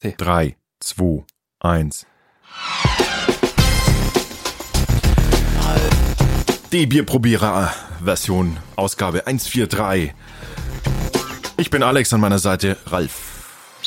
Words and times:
Hey. 0.00 0.14
Drei, 0.16 0.56
zwei, 0.78 1.24
eins. 1.58 2.06
Die 6.70 6.86
Bierprobierer-Version, 6.86 8.58
Ausgabe 8.76 9.26
143. 9.26 10.14
Ich 11.56 11.70
bin 11.70 11.82
Alex, 11.82 12.12
an 12.12 12.20
meiner 12.20 12.38
Seite 12.38 12.76
Ralf. 12.86 13.82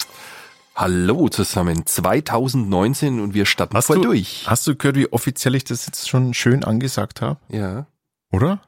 Hallo 0.75 1.29
zusammen, 1.29 1.85
2019 1.85 3.21
und 3.21 3.33
wir 3.33 3.45
starten 3.45 3.77
Hast 3.77 3.85
voll 3.85 3.97
du, 3.97 4.03
durch. 4.03 4.43
hast 4.47 4.67
du 4.67 4.75
gehört, 4.75 4.97
wie 4.97 5.09
offiziell 5.13 5.55
ich 5.55 5.63
das 5.63 5.85
jetzt 5.85 6.09
schon 6.09 6.33
schön 6.33 6.65
angesagt 6.65 7.21
habe? 7.21 7.39
Ja, 7.47 7.85
Oder? 8.33 8.61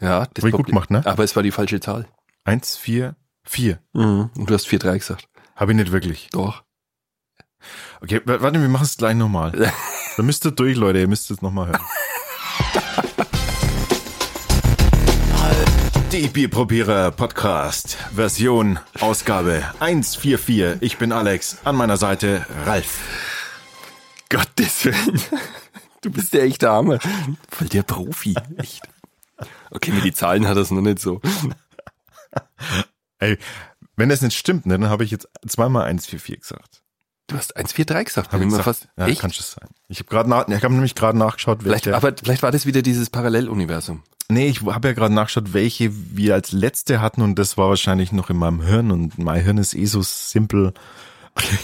ja. 0.00 0.26
Das 0.32 0.42
Hab 0.42 0.48
ich 0.48 0.56
gut 0.56 0.66
gemacht, 0.68 0.90
ne? 0.90 1.04
Aber 1.04 1.22
es 1.22 1.36
war 1.36 1.42
die 1.42 1.50
falsche 1.50 1.80
Zahl. 1.80 2.06
Eins, 2.44 2.78
vier, 2.78 3.14
vier. 3.42 3.78
Mhm. 3.92 4.30
Und 4.38 4.48
du 4.48 4.54
hast 4.54 4.66
4-3 4.68 4.98
gesagt. 4.98 5.28
Habe 5.54 5.72
ich 5.72 5.76
nicht 5.76 5.92
wirklich. 5.92 6.28
Doch. 6.32 6.62
Okay, 8.00 8.20
warte, 8.24 8.60
wir 8.60 8.68
machen 8.68 8.84
es 8.84 8.96
gleich 8.96 9.14
nochmal. 9.16 9.52
Dann 10.16 10.26
müsst 10.26 10.44
ihr 10.44 10.52
durch, 10.52 10.76
Leute, 10.76 11.00
ihr 11.00 11.08
müsst 11.08 11.30
es 11.30 11.42
nochmal 11.42 11.68
hören. 11.68 11.82
Die 16.12 16.26
Bierprobierer 16.28 17.10
Podcast 17.10 17.98
Version 18.14 18.78
Ausgabe 18.98 19.62
144. 19.78 20.78
Ich 20.80 20.96
bin 20.96 21.12
Alex, 21.12 21.58
an 21.64 21.76
meiner 21.76 21.98
Seite 21.98 22.46
Ralf. 22.64 23.00
Gottes 24.28 24.84
Willen. 24.84 25.20
Du 26.00 26.12
bist 26.12 26.32
der 26.32 26.44
echte 26.44 26.70
Arme. 26.70 27.00
Voll 27.50 27.66
der 27.66 27.82
Profi. 27.82 28.36
Echt. 28.56 28.82
Okay, 29.72 29.90
mit 29.90 30.04
die 30.04 30.12
Zahlen 30.12 30.46
hat 30.46 30.56
das 30.56 30.70
noch 30.70 30.80
nicht 30.80 31.00
so. 31.00 31.20
Ey, 33.18 33.36
wenn 33.96 34.08
das 34.08 34.22
nicht 34.22 34.38
stimmt, 34.38 34.64
ne, 34.64 34.78
dann 34.78 34.90
habe 34.90 35.02
ich 35.02 35.10
jetzt 35.10 35.28
zweimal 35.48 35.86
144 35.86 36.40
gesagt. 36.40 36.82
Du 37.28 37.36
hast 37.36 37.56
1-4-3 37.56 38.04
gesagt. 38.04 38.32
Hab 38.32 38.40
ich 38.40 38.46
gesagt. 38.46 38.64
fast, 38.64 38.88
ja, 38.96 39.06
echt? 39.06 39.20
kann 39.20 39.30
es 39.30 39.52
sein. 39.52 39.68
Ich 39.88 39.98
habe 40.00 40.08
gerade 40.08 40.28
nach, 40.28 40.48
ich 40.48 40.64
habe 40.64 40.74
nämlich 40.74 40.94
gerade 40.94 41.16
nachgeschaut, 41.16 41.60
Vielleicht, 41.62 41.86
welche. 41.86 41.96
aber 41.96 42.14
vielleicht 42.20 42.42
war 42.42 42.50
das 42.50 42.66
wieder 42.66 42.82
dieses 42.82 43.10
Paralleluniversum. 43.10 44.02
Nee, 44.30 44.48
ich 44.48 44.62
habe 44.62 44.88
ja 44.88 44.94
gerade 44.94 45.14
nachgeschaut, 45.14 45.52
welche 45.54 45.90
wir 46.16 46.34
als 46.34 46.52
letzte 46.52 47.00
hatten 47.00 47.22
und 47.22 47.38
das 47.38 47.56
war 47.56 47.68
wahrscheinlich 47.68 48.12
noch 48.12 48.28
in 48.30 48.36
meinem 48.36 48.60
Hirn 48.62 48.90
und 48.90 49.18
mein 49.18 49.42
Hirn 49.42 49.58
ist 49.58 49.74
eh 49.74 49.86
so 49.86 50.02
simpel. 50.02 50.74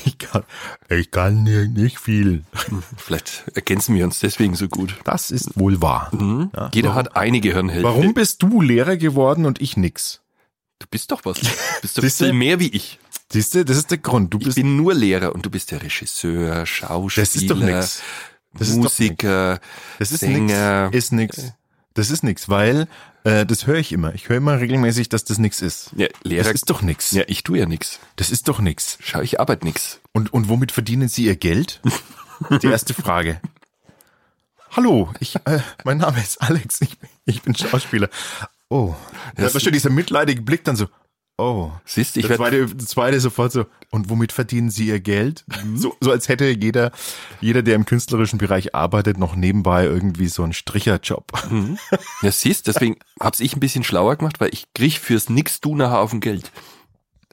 Ich 0.05 0.19
kann, 0.19 0.45
ich 0.89 1.11
kann 1.11 1.43
nicht 1.43 1.99
viel. 1.99 2.45
Vielleicht 2.97 3.45
ergänzen 3.55 3.97
wir 3.97 4.05
uns 4.05 4.21
deswegen 4.21 4.55
so 4.55 4.69
gut. 4.69 4.95
Das 5.03 5.33
ist 5.33 5.59
wohl 5.59 5.83
wahr. 5.83 6.11
Mhm. 6.15 6.51
Ja, 6.55 6.71
Jeder 6.73 6.91
warum- 6.91 6.99
hat 6.99 7.17
eine 7.17 7.41
Gehirnhälfte. 7.41 7.83
Warum 7.83 8.15
bist 8.15 8.41
du 8.45 8.61
Lehrer 8.63 8.97
geworden 8.97 9.47
und 9.47 9.61
ich 9.61 9.77
nix? 9.77 10.21
Du 10.79 10.87
bist 10.89 11.11
doch 11.11 11.25
was. 11.25 11.41
Du 11.41 11.49
bist 11.83 11.99
doch 11.99 12.03
Siehste? 12.05 12.27
viel 12.27 12.35
mehr 12.35 12.61
wie 12.61 12.69
ich. 12.69 13.01
Siehst 13.35 13.53
du, 13.57 13.65
das 13.65 13.77
ist 13.77 13.91
der 13.91 13.99
Grund. 13.99 14.33
Du 14.33 14.39
Ich 14.39 14.45
bist, 14.45 14.55
bin 14.55 14.77
nur 14.77 14.95
Lehrer 14.95 15.35
und 15.35 15.45
du 15.45 15.51
bist 15.51 15.73
der 15.73 15.83
Regisseur, 15.83 16.65
Schauspieler, 16.67 17.25
das 17.27 17.35
ist 17.35 17.51
doch 17.51 17.59
nix. 17.59 18.03
Das 18.57 18.69
ist 18.69 18.77
doch 18.77 18.83
Musiker. 18.85 19.61
Das 19.99 20.13
ist 20.13 20.21
Sänger. 20.21 20.85
nix. 20.91 20.97
Ist 20.97 21.13
nix. 21.13 21.53
Das 21.95 22.11
ist 22.11 22.23
nix, 22.23 22.49
weil 22.49 22.87
äh, 23.25 23.45
das 23.45 23.67
höre 23.67 23.79
ich 23.79 23.91
immer. 23.91 24.15
Ich 24.15 24.29
höre 24.29 24.37
immer 24.37 24.61
regelmäßig, 24.61 25.09
dass 25.09 25.25
das 25.25 25.39
nix 25.39 25.63
ist. 25.63 25.91
Ja, 25.97 26.07
Lehrer. 26.23 26.45
Das 26.45 26.53
ist 26.55 26.71
doch 26.71 26.81
nix. 26.83 27.11
ja, 27.11 27.25
ich 27.27 27.43
tue 27.43 27.59
ja 27.59 27.67
nix. 27.67 27.99
Das 28.15 28.31
ist 28.31 28.47
doch 28.47 28.61
nix. 28.61 28.99
Schau, 29.01 29.21
ich 29.21 29.41
arbeite 29.41 29.67
nix. 29.67 30.01
Und, 30.13 30.33
und 30.33 30.49
womit 30.49 30.71
verdienen 30.71 31.09
Sie 31.09 31.25
Ihr 31.25 31.35
Geld? 31.35 31.81
Die 32.63 32.69
erste 32.69 32.95
Frage. 32.95 33.41
Hallo, 34.71 35.13
ich, 35.21 35.37
äh, 35.45 35.61
mein 35.85 35.99
Name 35.99 36.21
ist 36.21 36.41
Alex, 36.43 36.81
ich, 36.81 36.99
bin- 36.99 37.09
ich 37.27 37.43
bin 37.43 37.55
Schauspieler. 37.57 38.09
Oh, 38.69 38.95
da 39.37 39.43
Das- 39.43 39.55
war 39.55 39.61
schon 39.61 39.73
dieser 39.73 39.91
mitleidige 39.91 40.43
Blick 40.43 40.65
dann 40.65 40.75
so, 40.77 40.87
oh. 41.39 41.71
Siehst, 41.85 42.17
ich 42.17 42.29
werde 42.29 42.37
zweite, 42.37 42.77
zweite 42.79 43.21
sofort 43.21 43.53
so, 43.53 43.67
und 43.91 44.11
womit 44.11 44.33
verdienen 44.33 44.71
Sie 44.71 44.89
Ihr 44.89 45.01
Geld? 45.01 45.45
Mhm. 45.65 45.77
So, 45.77 45.97
so 46.01 46.11
als 46.11 46.29
hätte 46.29 46.47
jeder, 46.47 46.91
jeder, 47.41 47.63
der 47.63 47.75
im 47.75 47.87
künstlerischen 47.87 48.39
Bereich 48.39 48.75
arbeitet, 48.75 49.19
noch 49.19 49.37
nebenbei 49.37 49.85
irgendwie 49.85 50.29
so 50.29 50.43
einen 50.43 50.53
Stricherjob. 50.53 51.33
Ja, 52.23 52.31
siehst, 52.31 52.67
deswegen 52.67 52.97
hab's 53.21 53.41
ich 53.41 53.57
ein 53.57 53.61
bisschen 53.61 53.85
schlauer 53.85 54.17
gemacht, 54.17 54.41
weil 54.41 54.51
ich 54.53 54.67
krieg 54.75 54.99
fürs 54.99 55.29
nix 55.29 55.61
tun 55.61 55.79
nachher 55.79 56.01
auf 56.01 56.11
dem 56.11 56.21
Geld. 56.21 56.51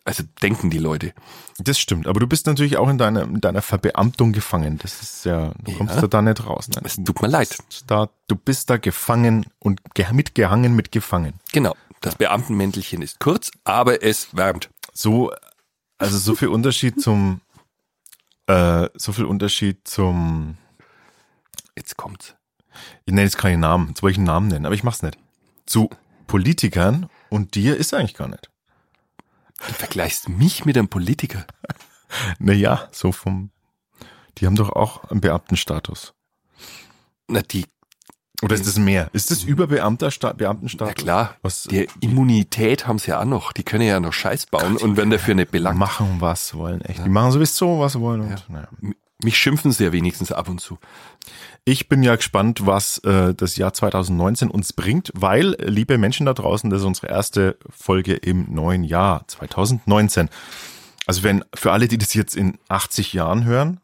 Also 0.03 0.23
denken 0.41 0.71
die 0.71 0.79
Leute. 0.79 1.13
Das 1.59 1.77
stimmt, 1.77 2.07
aber 2.07 2.19
du 2.19 2.25
bist 2.25 2.47
natürlich 2.47 2.77
auch 2.77 2.89
in 2.89 2.97
deiner, 2.97 3.21
in 3.21 3.39
deiner 3.39 3.61
Verbeamtung 3.61 4.31
gefangen. 4.31 4.79
Das 4.81 4.99
ist 5.01 5.25
ja, 5.25 5.53
du 5.63 5.73
kommst 5.77 5.93
Ja. 5.93 6.01
da, 6.01 6.07
da 6.07 6.21
nicht 6.23 6.43
raus. 6.43 6.69
Ne? 6.69 6.81
Es 6.83 6.95
tut 6.95 7.21
mir 7.21 7.27
leid. 7.27 7.55
Da, 7.85 8.09
du 8.27 8.35
bist 8.35 8.71
da 8.71 8.77
gefangen 8.77 9.45
und 9.59 9.79
ge 9.93 10.05
mitgehangen 10.11 10.75
mit 10.75 10.91
gefangen. 10.91 11.33
Genau. 11.53 11.75
Das 12.01 12.15
Beamtenmäntelchen 12.15 13.01
ist 13.01 13.19
kurz, 13.19 13.51
aber 13.63 14.03
es 14.03 14.35
wärmt. 14.35 14.69
So, 14.93 15.31
also 15.97 16.17
so 16.17 16.35
viel 16.35 16.49
Unterschied 16.49 16.99
zum, 16.99 17.41
äh, 18.47 18.89
so 18.95 19.13
viel 19.13 19.25
Unterschied 19.25 19.87
zum, 19.87 20.57
Jetzt 21.75 21.97
kommt's. 21.97 22.35
ich 23.05 23.13
nenne 23.13 23.23
jetzt 23.23 23.37
keinen 23.37 23.61
Namen, 23.61 23.89
jetzt 23.89 24.03
wollte 24.03 24.13
ich 24.13 24.17
einen 24.17 24.25
Namen 24.25 24.47
nennen, 24.49 24.65
aber 24.65 24.75
ich 24.75 24.83
mach's 24.83 25.01
nicht. 25.03 25.17
Zu 25.65 25.89
Politikern 26.27 27.09
und 27.29 27.55
dir 27.55 27.77
ist 27.77 27.93
eigentlich 27.93 28.15
gar 28.15 28.27
nicht. 28.27 28.49
Du 29.67 29.73
vergleichst 29.73 30.29
mich 30.29 30.65
mit 30.65 30.77
einem 30.77 30.89
Politiker. 30.89 31.45
Naja, 32.39 32.89
so 32.91 33.11
vom, 33.11 33.51
die 34.37 34.45
haben 34.45 34.55
doch 34.55 34.69
auch 34.69 35.05
einen 35.05 35.21
Beamtenstatus. 35.21 36.13
Na, 37.27 37.41
die, 37.41 37.65
Oder 38.41 38.55
ist 38.55 38.65
das 38.67 38.77
mehr? 38.77 39.09
Ist 39.13 39.29
das 39.31 39.43
über 39.43 39.67
Beamtersta 39.67 40.33
Beamtenstatus? 40.33 40.93
na 40.97 41.01
klar, 41.03 41.35
Was, 41.43 41.63
die 41.63 41.87
Immunität 41.99 42.87
haben 42.87 42.97
sie 42.99 43.09
ja 43.11 43.21
auch 43.21 43.25
noch. 43.25 43.53
Die 43.53 43.63
können 43.63 43.83
ja 43.83 43.99
noch 43.99 44.13
Scheiß 44.13 44.47
bauen 44.47 44.77
und 44.77 44.97
werden 44.97 45.11
dafür 45.11 45.35
nicht 45.35 45.51
belangt. 45.51 45.77
machen, 45.77 46.17
was 46.19 46.53
wollen, 46.55 46.81
echt. 46.81 47.05
Die 47.05 47.09
machen 47.09 47.31
sowieso, 47.31 47.79
was 47.79 47.93
sie 47.93 47.99
wollen. 48.01 48.21
Und, 48.21 48.49
naja. 48.49 48.67
M- 48.81 48.95
Mich 49.23 49.37
schimpfen 49.37 49.71
sie 49.71 49.83
ja 49.83 49.91
wenigstens 49.91 50.31
ab 50.31 50.49
und 50.49 50.59
zu. 50.59 50.79
Ich 51.63 51.87
bin 51.87 52.01
ja 52.01 52.15
gespannt, 52.15 52.65
was 52.65 52.97
äh, 52.99 53.35
das 53.35 53.55
Jahr 53.57 53.71
2019 53.73 54.49
uns 54.49 54.73
bringt, 54.73 55.11
weil, 55.13 55.53
äh, 55.53 55.65
liebe 55.69 55.99
Menschen 55.99 56.25
da 56.25 56.33
draußen, 56.33 56.71
das 56.71 56.79
ist 56.81 56.85
unsere 56.87 57.07
erste 57.09 57.57
Folge 57.69 58.15
im 58.15 58.51
neuen 58.51 58.83
Jahr 58.83 59.27
2019. 59.27 60.29
Also 61.05 61.21
wenn 61.21 61.45
für 61.53 61.71
alle, 61.71 61.87
die 61.87 61.99
das 61.99 62.15
jetzt 62.15 62.35
in 62.35 62.57
80 62.69 63.13
Jahren 63.13 63.43
hören, 63.45 63.79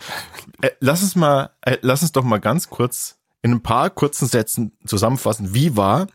äh, 0.62 0.70
lass 0.80 1.02
uns 1.02 1.16
mal, 1.16 1.50
äh, 1.60 1.76
lass 1.82 2.00
uns 2.00 2.12
doch 2.12 2.24
mal 2.24 2.38
ganz 2.38 2.70
kurz 2.70 3.17
in 3.42 3.52
ein 3.52 3.62
paar 3.62 3.90
kurzen 3.90 4.26
Sätzen 4.26 4.72
zusammenfassen, 4.84 5.54
wie 5.54 5.76
war 5.76 6.08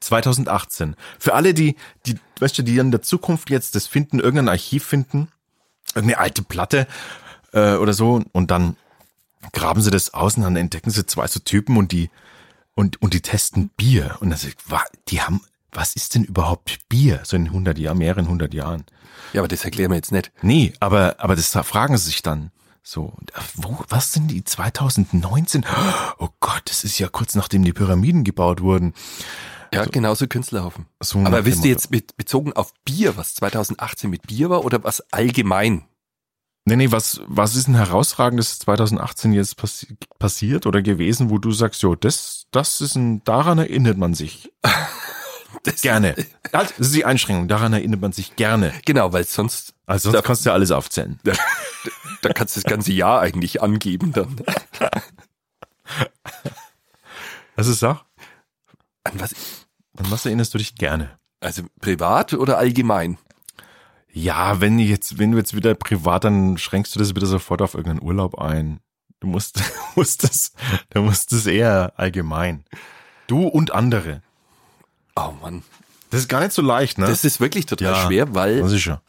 2018? 0.00 0.96
Für 1.18 1.34
alle, 1.34 1.54
die, 1.54 1.76
die, 2.06 2.16
weißt 2.40 2.58
du, 2.58 2.62
die 2.62 2.78
in 2.78 2.90
der 2.90 3.02
Zukunft 3.02 3.50
jetzt 3.50 3.74
das 3.74 3.86
finden, 3.86 4.18
irgendein 4.18 4.48
Archiv 4.48 4.84
finden, 4.84 5.28
irgendeine 5.94 6.20
alte 6.20 6.42
Platte 6.42 6.86
äh, 7.52 7.74
oder 7.74 7.92
so 7.92 8.22
und 8.32 8.50
dann 8.50 8.76
graben 9.52 9.82
sie 9.82 9.90
das 9.90 10.14
aus 10.14 10.36
und 10.36 10.42
dann 10.42 10.56
entdecken 10.56 10.90
sie 10.90 11.06
zwei 11.06 11.26
so 11.26 11.40
Typen 11.40 11.76
und 11.76 11.92
die 11.92 12.10
und 12.74 13.00
und 13.00 13.14
die 13.14 13.22
testen 13.22 13.70
Bier 13.76 14.16
und 14.20 14.30
dann 14.30 14.38
sagt, 14.38 14.98
die 15.08 15.22
haben 15.22 15.40
was 15.70 15.94
ist 15.94 16.14
denn 16.14 16.24
überhaupt 16.24 16.88
Bier 16.88 17.20
so 17.24 17.36
in 17.36 17.46
100 17.46 17.78
Jahren, 17.78 17.98
mehreren 17.98 18.24
100 18.24 18.54
Jahren? 18.54 18.84
Ja, 19.32 19.42
aber 19.42 19.48
das 19.48 19.64
erklären 19.64 19.90
wir 19.90 19.96
jetzt 19.96 20.12
nicht. 20.12 20.32
Nee, 20.42 20.72
aber 20.80 21.16
aber 21.18 21.36
das 21.36 21.50
fragen 21.50 21.96
sie 21.96 22.06
sich 22.06 22.22
dann 22.22 22.50
so, 22.88 23.02
und, 23.02 23.34
äh, 23.34 23.40
wo, 23.56 23.78
was 23.90 24.14
sind 24.14 24.30
die 24.30 24.42
2019? 24.42 25.62
Oh 26.18 26.28
Gott, 26.40 26.62
das 26.64 26.84
ist 26.84 26.98
ja 26.98 27.08
kurz 27.08 27.34
nachdem 27.34 27.62
die 27.62 27.74
Pyramiden 27.74 28.24
gebaut 28.24 28.62
wurden. 28.62 28.94
Ja, 29.74 29.84
genauso 29.84 30.26
Künstlerhaufen. 30.26 30.86
So 30.98 31.18
aber 31.18 31.44
wisst 31.44 31.66
ihr 31.66 31.70
jetzt 31.70 31.90
mit, 31.90 32.16
bezogen 32.16 32.54
auf 32.54 32.72
Bier, 32.86 33.18
was 33.18 33.34
2018 33.34 34.08
mit 34.08 34.26
Bier 34.26 34.48
war 34.48 34.64
oder 34.64 34.82
was 34.84 35.02
allgemein? 35.12 35.84
Nee, 36.64 36.76
nee, 36.76 36.90
was, 36.90 37.20
was 37.26 37.56
ist 37.56 37.68
ein 37.68 37.74
herausragendes 37.74 38.58
2018 38.60 39.34
jetzt 39.34 39.58
passi 39.58 39.98
passiert 40.18 40.64
oder 40.64 40.80
gewesen, 40.80 41.28
wo 41.28 41.36
du 41.36 41.52
sagst, 41.52 41.82
jo, 41.82 41.94
das, 41.94 42.46
das 42.52 42.80
ist 42.80 42.94
ein, 42.94 43.22
daran 43.24 43.58
erinnert 43.58 43.98
man 43.98 44.14
sich 44.14 44.50
Das, 45.62 45.82
gerne. 45.82 46.14
Das 46.52 46.70
ist 46.78 46.94
die 46.94 47.04
Einschränkung, 47.04 47.48
daran 47.48 47.72
erinnert 47.72 48.00
man 48.00 48.12
sich 48.12 48.36
gerne. 48.36 48.72
Genau, 48.84 49.12
weil 49.12 49.24
sonst, 49.24 49.74
Also 49.88 50.10
sonst 50.10 50.18
Da- 50.22 50.26
kannst 50.26 50.44
du 50.44 50.50
ja 50.50 50.54
alles 50.54 50.70
aufzählen. 50.70 51.18
da, 51.24 51.32
da 52.22 52.32
kannst 52.32 52.56
du 52.56 52.60
das 52.60 52.70
ganze 52.70 52.92
Jahr 52.92 53.20
eigentlich 53.20 53.62
angeben 53.62 54.12
dann. 54.12 54.36
Also 57.56 57.72
sag, 57.72 58.04
An 59.04 59.18
was? 59.20 59.32
an 59.96 60.10
was 60.10 60.26
erinnerst 60.26 60.54
du 60.54 60.58
dich 60.58 60.74
gerne? 60.76 61.18
Also 61.40 61.62
privat 61.80 62.34
oder 62.34 62.58
allgemein? 62.58 63.18
Ja, 64.12 64.60
wenn 64.60 64.78
jetzt, 64.78 65.18
wenn 65.18 65.32
du 65.32 65.38
jetzt 65.38 65.54
wieder 65.54 65.74
privat, 65.74 66.24
dann 66.24 66.58
schränkst 66.58 66.94
du 66.94 66.98
das 66.98 67.14
wieder 67.14 67.26
sofort 67.26 67.62
auf 67.62 67.74
irgendeinen 67.74 68.02
Urlaub 68.06 68.38
ein. 68.38 68.80
Du 69.20 69.26
musst, 69.26 69.60
musst 69.96 70.24
das, 70.24 70.52
du 70.90 71.02
musst 71.02 71.32
das 71.32 71.46
eher 71.46 71.92
allgemein. 71.96 72.64
Du 73.26 73.46
und 73.46 73.72
andere. 73.72 74.22
Oh 75.16 75.32
Mann, 75.42 75.62
Das 76.10 76.20
ist 76.20 76.28
gar 76.28 76.40
nicht 76.40 76.52
so 76.52 76.62
leicht, 76.62 76.98
ne? 76.98 77.06
das 77.06 77.24
ist 77.24 77.40
wirklich 77.40 77.66
total 77.66 77.92
Ja. 77.94 78.06
schwer, 78.06 78.34
weil 78.34 78.60
das 78.60 78.72
ist 78.72 78.84
ja. 78.84 79.00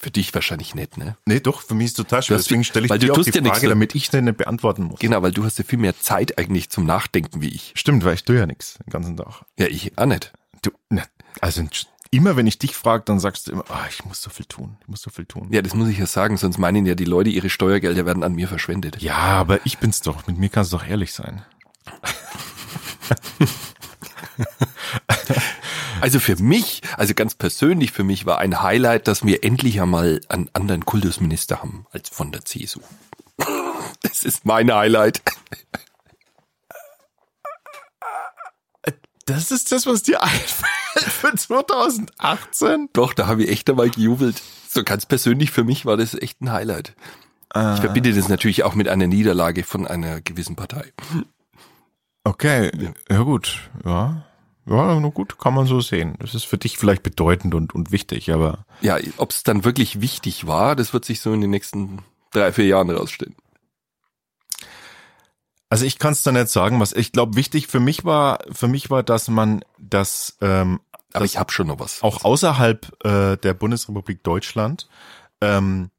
Für 0.00 0.10
dich 0.10 0.32
wahrscheinlich 0.34 0.74
nicht, 0.74 0.96
ne? 0.96 1.16
Nee, 1.26 1.40
doch, 1.40 1.62
für 1.62 1.74
mich 1.74 1.86
ist 1.86 1.98
es 1.98 2.04
total 2.06 2.22
schwer. 2.22 2.36
Deswegen 2.38 2.64
stelle 2.64 2.86
ich 2.86 2.90
weil 2.90 2.98
du 2.98 3.06
dir 3.06 3.12
auch 3.12 3.16
tust 3.16 3.34
die 3.34 3.38
ja 3.38 3.44
Frage, 3.44 3.66
da- 3.66 3.68
damit 3.70 3.94
ich 3.94 4.12
nicht 4.12 4.36
beantworten 4.36 4.84
muss. 4.84 5.00
Genau, 5.00 5.22
weil 5.22 5.32
du 5.32 5.44
hast 5.44 5.58
ja 5.58 5.64
viel 5.64 5.78
mehr 5.78 5.98
Zeit 5.98 6.38
eigentlich 6.38 6.70
zum 6.70 6.86
Nachdenken 6.86 7.40
wie 7.42 7.48
ich. 7.48 7.72
Stimmt, 7.76 8.04
weil 8.04 8.14
ich 8.14 8.24
tue 8.24 8.36
ja 8.38 8.46
nichts 8.46 8.78
den 8.84 8.90
ganzen 8.90 9.16
Tag. 9.16 9.42
Ja, 9.58 9.66
ich 9.66 9.96
auch 9.98 10.06
nicht. 10.06 10.32
Du, 10.62 10.70
na, 10.88 11.02
also 11.40 11.62
immer 12.10 12.36
wenn 12.36 12.46
ich 12.46 12.58
dich 12.58 12.74
frage, 12.74 13.04
dann 13.04 13.20
sagst 13.20 13.46
du 13.46 13.52
immer, 13.52 13.64
ah, 13.68 13.86
ich 13.88 14.04
muss 14.04 14.20
so 14.20 14.30
viel 14.30 14.46
tun, 14.46 14.76
ich 14.82 14.88
muss 14.88 15.02
so 15.02 15.10
viel 15.10 15.26
tun. 15.26 15.48
Ja, 15.52 15.62
das 15.62 15.74
muss 15.74 15.88
ich 15.88 15.98
ja 15.98 16.06
sagen, 16.06 16.36
sonst 16.36 16.58
meinen 16.58 16.86
ja 16.86 16.94
die 16.94 17.04
Leute, 17.04 17.30
ihre 17.30 17.50
Steuergelder 17.50 18.04
werden 18.06 18.22
an 18.24 18.34
mir 18.34 18.48
verschwendet. 18.48 19.00
Ja, 19.02 19.16
aber 19.16 19.64
ich 19.64 19.78
bin's 19.78 20.00
doch. 20.00 20.26
Mit 20.26 20.38
mir 20.38 20.48
kannst 20.48 20.72
du 20.72 20.78
doch 20.78 20.86
ehrlich 20.86 21.12
sein. 21.12 21.42
Also 26.00 26.18
für 26.18 26.36
mich, 26.36 26.82
also 26.96 27.14
ganz 27.14 27.34
persönlich 27.34 27.92
für 27.92 28.04
mich 28.04 28.26
war 28.26 28.38
ein 28.38 28.62
Highlight, 28.62 29.08
dass 29.08 29.24
wir 29.24 29.44
endlich 29.44 29.80
einmal 29.80 30.20
einen 30.28 30.48
anderen 30.52 30.84
Kultusminister 30.84 31.60
haben 31.60 31.86
als 31.92 32.08
von 32.08 32.32
der 32.32 32.44
CSU. 32.44 32.80
Das 34.02 34.24
ist 34.24 34.46
mein 34.46 34.72
Highlight. 34.72 35.20
Das 39.26 39.50
ist 39.50 39.72
das, 39.72 39.86
was 39.86 40.02
dir 40.02 40.22
einfällt 40.22 41.04
für 41.04 41.34
2018? 41.34 42.88
Doch, 42.94 43.12
da 43.12 43.26
habe 43.26 43.44
ich 43.44 43.50
echt 43.50 43.68
einmal 43.68 43.90
gejubelt. 43.90 44.42
So 44.68 44.82
ganz 44.82 45.04
persönlich 45.04 45.50
für 45.50 45.64
mich 45.64 45.84
war 45.84 45.96
das 45.96 46.14
echt 46.14 46.40
ein 46.40 46.50
Highlight. 46.50 46.94
Ich 47.52 47.80
verbinde 47.80 48.14
das 48.14 48.28
natürlich 48.28 48.62
auch 48.62 48.74
mit 48.74 48.88
einer 48.88 49.08
Niederlage 49.08 49.64
von 49.64 49.86
einer 49.86 50.20
gewissen 50.20 50.54
Partei. 50.54 50.92
Okay, 52.22 52.70
ja, 53.10 53.22
gut, 53.22 53.70
ja. 53.84 54.24
Ja, 54.66 54.98
nur 55.00 55.10
gut, 55.10 55.38
kann 55.38 55.54
man 55.54 55.66
so 55.66 55.80
sehen. 55.80 56.14
Das 56.20 56.34
ist 56.34 56.44
für 56.44 56.58
dich 56.58 56.78
vielleicht 56.78 57.02
bedeutend 57.02 57.54
und, 57.54 57.74
und 57.74 57.90
wichtig, 57.92 58.30
aber 58.32 58.64
Ja, 58.80 58.98
ob 59.16 59.30
es 59.30 59.42
dann 59.42 59.64
wirklich 59.64 60.00
wichtig 60.00 60.46
war, 60.46 60.76
das 60.76 60.92
wird 60.92 61.04
sich 61.04 61.20
so 61.20 61.32
in 61.32 61.40
den 61.40 61.50
nächsten 61.50 62.00
drei, 62.32 62.52
vier 62.52 62.66
Jahren 62.66 62.90
rausstellen. 62.90 63.34
also 65.68 65.84
ich 65.84 65.98
kann 65.98 66.12
es 66.12 66.22
da 66.22 66.32
nicht 66.32 66.48
sagen, 66.48 66.80
was 66.80 66.92
ich 66.92 67.12
glaube 67.12 67.36
wichtig 67.36 67.66
für 67.68 67.80
mich 67.80 68.04
war, 68.04 68.38
für 68.50 68.68
mich 68.68 68.90
war, 68.90 69.02
dass 69.02 69.28
man 69.28 69.64
das 69.78 70.36
ähm, 70.40 70.80
Aber 71.12 71.24
ich 71.24 71.38
habe 71.38 71.52
schon 71.52 71.68
noch 71.68 71.78
was. 71.80 72.02
auch 72.02 72.24
außerhalb 72.24 73.04
äh, 73.04 73.36
der 73.38 73.54
Bundesrepublik 73.54 74.22
Deutschland 74.22 74.88
ähm, 75.40 75.90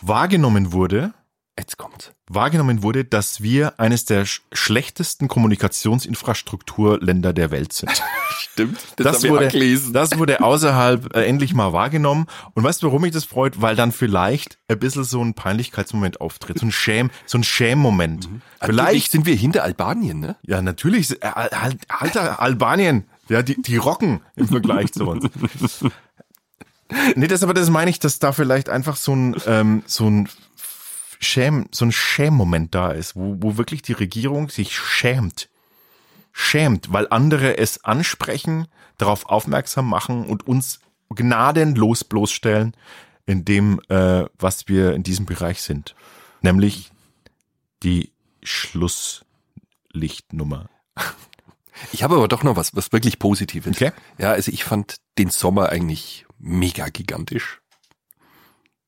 wahrgenommen 0.00 0.72
wurde, 0.72 1.14
Jetzt 1.58 1.76
kommt's. 1.76 2.12
wahrgenommen 2.30 2.82
wurde, 2.82 3.04
dass 3.04 3.42
wir 3.42 3.78
eines 3.78 4.06
der 4.06 4.24
sch 4.24 4.40
schlechtesten 4.52 5.28
Kommunikationsinfrastrukturländer 5.28 7.34
der 7.34 7.50
Welt 7.50 7.74
sind. 7.74 7.90
Stimmt. 8.38 8.78
Das, 8.96 9.22
ich 9.22 9.30
wurde, 9.30 9.50
das 9.92 10.18
wurde 10.18 10.42
außerhalb 10.42 11.14
äh, 11.14 11.24
endlich 11.26 11.52
mal 11.52 11.74
wahrgenommen. 11.74 12.26
Und 12.54 12.64
weißt 12.64 12.82
du, 12.82 12.86
warum 12.86 13.02
mich 13.02 13.12
das 13.12 13.24
freut? 13.24 13.60
Weil 13.60 13.76
dann 13.76 13.92
vielleicht 13.92 14.58
ein 14.68 14.78
bisschen 14.78 15.04
so 15.04 15.22
ein 15.22 15.34
Peinlichkeitsmoment 15.34 16.22
auftritt, 16.22 16.58
so 16.58 16.64
ein 16.66 16.72
Schäm, 16.72 17.10
so 17.26 17.36
ein 17.38 17.44
Schämmoment. 17.44 18.28
Vielleicht 18.60 18.64
Vielleicht, 18.64 19.12
sind 19.12 19.26
wir 19.26 19.34
hinter 19.34 19.62
Albanien, 19.62 20.20
ne? 20.20 20.36
ja 20.42 20.62
natürlich, 20.62 21.22
äh, 21.22 21.26
Al- 21.26 21.76
alter 21.88 22.40
Albanien, 22.40 23.04
ja, 23.28 23.42
die, 23.42 23.60
die 23.60 23.76
rocken 23.76 24.22
im 24.36 24.48
Vergleich 24.48 24.92
zu 24.92 25.06
uns. 25.06 25.26
Nee, 27.14 27.26
das 27.26 27.42
aber 27.42 27.54
das 27.54 27.70
meine 27.70 27.90
ich, 27.90 28.00
dass 28.00 28.18
da 28.18 28.32
vielleicht 28.32 28.68
einfach 28.68 28.96
so 28.96 29.14
ein 29.16 29.34
ähm, 29.46 29.82
so 29.86 30.10
ein 30.10 30.28
Schäm, 31.22 31.66
so 31.70 31.84
ein 31.84 31.92
Schämmoment 31.92 32.74
da 32.74 32.90
ist, 32.90 33.16
wo, 33.16 33.36
wo 33.40 33.56
wirklich 33.56 33.82
die 33.82 33.92
Regierung 33.92 34.48
sich 34.48 34.76
schämt. 34.76 35.48
Schämt, 36.32 36.92
weil 36.92 37.06
andere 37.10 37.58
es 37.58 37.84
ansprechen, 37.84 38.66
darauf 38.98 39.26
aufmerksam 39.26 39.88
machen 39.88 40.26
und 40.26 40.46
uns 40.46 40.80
gnadenlos 41.10 42.04
bloßstellen 42.04 42.74
in 43.26 43.44
dem, 43.44 43.80
äh, 43.88 44.24
was 44.38 44.68
wir 44.68 44.94
in 44.94 45.02
diesem 45.02 45.26
Bereich 45.26 45.60
sind. 45.62 45.96
Nämlich 46.40 46.90
die 47.82 48.12
Schlusslichtnummer. 48.42 50.70
Ich 51.92 52.02
habe 52.02 52.16
aber 52.16 52.28
doch 52.28 52.42
noch 52.42 52.56
was, 52.56 52.76
was 52.76 52.92
wirklich 52.92 53.18
Positives. 53.18 53.76
Okay. 53.76 53.92
Ja, 54.18 54.32
also 54.32 54.52
ich 54.52 54.64
fand 54.64 54.96
den 55.18 55.30
Sommer 55.30 55.70
eigentlich 55.70 56.26
mega 56.38 56.88
gigantisch. 56.88 57.61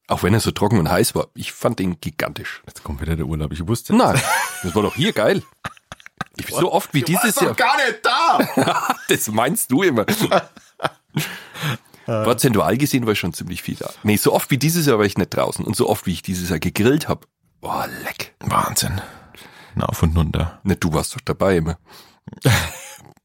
Auch 0.07 0.23
wenn 0.23 0.35
er 0.35 0.41
so 0.41 0.51
trocken 0.51 0.79
und 0.79 0.91
heiß 0.91 1.15
war. 1.15 1.29
Ich 1.35 1.53
fand 1.53 1.79
den 1.79 1.99
gigantisch. 2.01 2.63
Jetzt 2.67 2.85
kommt 2.85 3.01
wieder 3.01 3.17
der 3.17 3.27
Urlaub. 3.27 3.53
Ich 3.53 3.67
wusste. 3.67 3.95
Nein, 3.97 4.21
das 4.63 4.75
war 4.75 4.83
doch 4.83 4.95
hier 4.95 5.13
geil. 5.13 5.43
Ich 6.37 6.47
bin 6.47 6.57
so 6.57 6.73
oft 6.73 6.93
wie 6.93 7.03
dieses 7.03 7.37
Jahr. 7.37 7.55
gar 7.55 7.77
nicht 7.77 8.01
da. 8.03 8.95
Das 9.09 9.29
meinst 9.29 9.71
du 9.71 9.83
immer. 9.83 10.05
Prozentual 12.07 12.77
gesehen 12.77 13.07
war 13.07 13.13
ich 13.13 13.19
schon 13.19 13.33
ziemlich 13.33 13.63
viel 13.63 13.77
da. 13.77 13.91
Nee, 14.03 14.17
so 14.17 14.33
oft 14.33 14.51
wie 14.51 14.59
dieses 14.59 14.87
Jahr 14.87 14.99
war 14.99 15.05
ich 15.07 15.17
nicht 15.17 15.35
draußen. 15.35 15.65
Und 15.65 15.77
so 15.77 15.89
oft 15.89 16.07
wie 16.07 16.13
ich 16.13 16.23
dieses 16.23 16.51
Jahr 16.51 16.59
gegrillt 16.59 17.09
habe. 17.09 17.27
Boah, 17.61 17.87
leck. 18.05 18.35
Wahnsinn. 18.41 19.01
Na, 19.75 19.87
auf 19.87 20.03
und 20.03 20.17
runter. 20.17 20.61
Ne, 20.65 20.77
du 20.77 20.93
warst 20.93 21.15
doch 21.15 21.21
dabei 21.25 21.57
immer. 21.57 21.79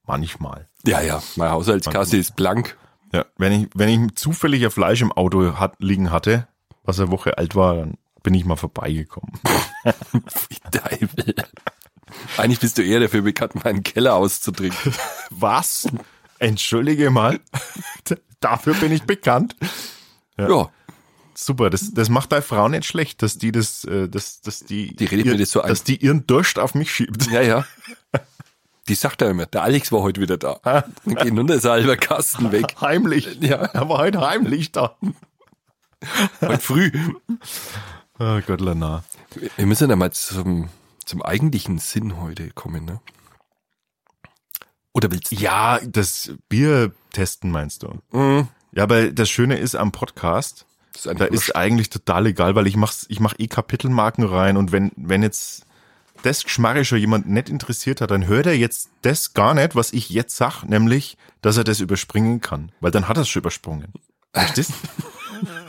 Manchmal. 0.05 0.69
Ja, 0.85 1.01
ja, 1.01 1.21
meine 1.35 1.51
Haushaltskasse 1.51 2.17
ist 2.17 2.35
blank. 2.35 2.77
Ja, 3.13 3.25
wenn 3.37 3.51
ich, 3.51 3.69
wenn 3.75 3.89
ich 3.89 4.15
zufällig 4.15 4.63
ein 4.63 4.71
Fleisch 4.71 5.01
im 5.01 5.11
Auto 5.11 5.59
hat, 5.59 5.75
liegen 5.79 6.11
hatte, 6.11 6.47
was 6.89 6.99
eine 6.99 7.11
Woche 7.11 7.37
alt 7.37 7.55
war, 7.55 7.75
dann 7.75 7.97
bin 8.23 8.33
ich 8.33 8.45
mal 8.45 8.55
vorbeigekommen. 8.55 9.39
Wie 10.13 10.77
Teufel. 10.77 11.35
Eigentlich 12.37 12.59
bist 12.59 12.77
du 12.77 12.83
eher 12.83 12.99
dafür 12.99 13.21
bekannt, 13.21 13.63
meinen 13.63 13.83
Keller 13.83 14.15
auszutrinken. 14.15 14.93
Was? 15.29 15.87
Entschuldige 16.39 17.09
mal. 17.09 17.39
Dafür 18.39 18.73
bin 18.75 18.91
ich 18.91 19.03
bekannt. 19.03 19.55
Ja, 20.37 20.69
Super, 21.41 21.69
das, 21.69 21.93
das 21.93 22.09
macht 22.09 22.33
deine 22.33 22.41
Frau 22.41 22.67
nicht 22.67 22.83
schlecht, 22.83 23.21
dass 23.21 23.37
die 23.37 23.53
das, 23.53 23.85
äh, 23.85 24.09
dass, 24.09 24.41
dass 24.41 24.59
die, 24.59 24.93
Die 24.93 25.05
redet 25.05 25.25
ihr, 25.25 25.31
mir 25.31 25.37
das 25.37 25.51
so 25.51 25.61
ein. 25.61 25.69
dass 25.69 25.83
die 25.85 25.95
ihren 25.95 26.27
Durst 26.27 26.59
auf 26.59 26.75
mich 26.75 26.91
schiebt. 26.91 27.31
ja, 27.31 27.41
ja. 27.41 27.65
Die 28.89 28.95
sagt 28.95 29.21
ja 29.21 29.29
immer, 29.29 29.45
der 29.45 29.61
Alex 29.61 29.91
war 29.91 30.01
heute 30.01 30.19
wieder 30.19 30.37
da. 30.37 30.59
Dann 30.63 31.15
gehen 31.15 31.35
nun 31.35 31.45
der 31.45 31.61
halber 31.61 31.95
Kasten 31.95 32.51
weg. 32.51 32.75
Heimlich. 32.81 33.37
Ja. 33.39 33.57
Er 33.57 33.87
war 33.87 33.99
heute 33.99 34.19
heimlich 34.19 34.71
da. 34.71 34.97
Heute 36.41 36.59
früh. 36.59 36.91
Oh 38.19 38.39
Gott, 38.47 38.61
Lana. 38.61 39.03
Wir 39.57 39.65
müssen 39.65 39.89
ja 39.89 39.95
mal 39.95 40.11
zum, 40.11 40.69
zum 41.05 41.21
eigentlichen 41.21 41.79
Sinn 41.79 42.19
heute 42.19 42.49
kommen, 42.51 42.85
ne? 42.85 42.99
Oder 44.93 45.11
willst 45.11 45.31
du? 45.31 45.35
Ja, 45.35 45.79
das 45.85 46.33
Bier 46.47 46.91
testen 47.11 47.51
meinst 47.51 47.83
du? 47.83 47.99
Mhm. 48.11 48.47
Ja, 48.71 48.83
aber 48.83 49.11
das 49.11 49.29
Schöne 49.29 49.57
ist 49.57 49.75
am 49.75 49.91
Podcast, 49.91 50.65
ist 50.95 51.05
da 51.05 51.11
eigentlich 51.11 51.31
ist 51.31 51.55
eigentlich 51.55 51.89
total 51.89 52.27
egal, 52.27 52.55
weil 52.55 52.67
ich 52.67 52.75
mach's, 52.75 53.05
ich 53.09 53.19
mach 53.19 53.33
eh 53.37 53.47
Kapitelmarken 53.47 54.23
rein 54.23 54.57
und 54.57 54.71
wenn, 54.71 54.91
wenn 54.95 55.23
jetzt 55.23 55.65
das 56.23 56.43
Geschmarre 56.43 56.85
schon 56.85 56.99
jemand 56.99 57.29
nicht 57.29 57.49
interessiert 57.49 58.01
hat, 58.01 58.11
dann 58.11 58.27
hört 58.27 58.45
er 58.45 58.57
jetzt 58.57 58.89
das 59.01 59.33
gar 59.33 59.53
nicht, 59.53 59.75
was 59.75 59.93
ich 59.93 60.09
jetzt 60.09 60.35
sag, 60.35 60.63
nämlich, 60.63 61.17
dass 61.41 61.57
er 61.57 61.63
das 61.63 61.79
überspringen 61.79 62.41
kann, 62.41 62.71
weil 62.79 62.91
dann 62.91 63.07
hat 63.07 63.17
er 63.17 63.21
es 63.21 63.29
schon 63.29 63.41
übersprungen. 63.41 63.93
Verstehst? 64.33 64.73
Du 65.41 65.47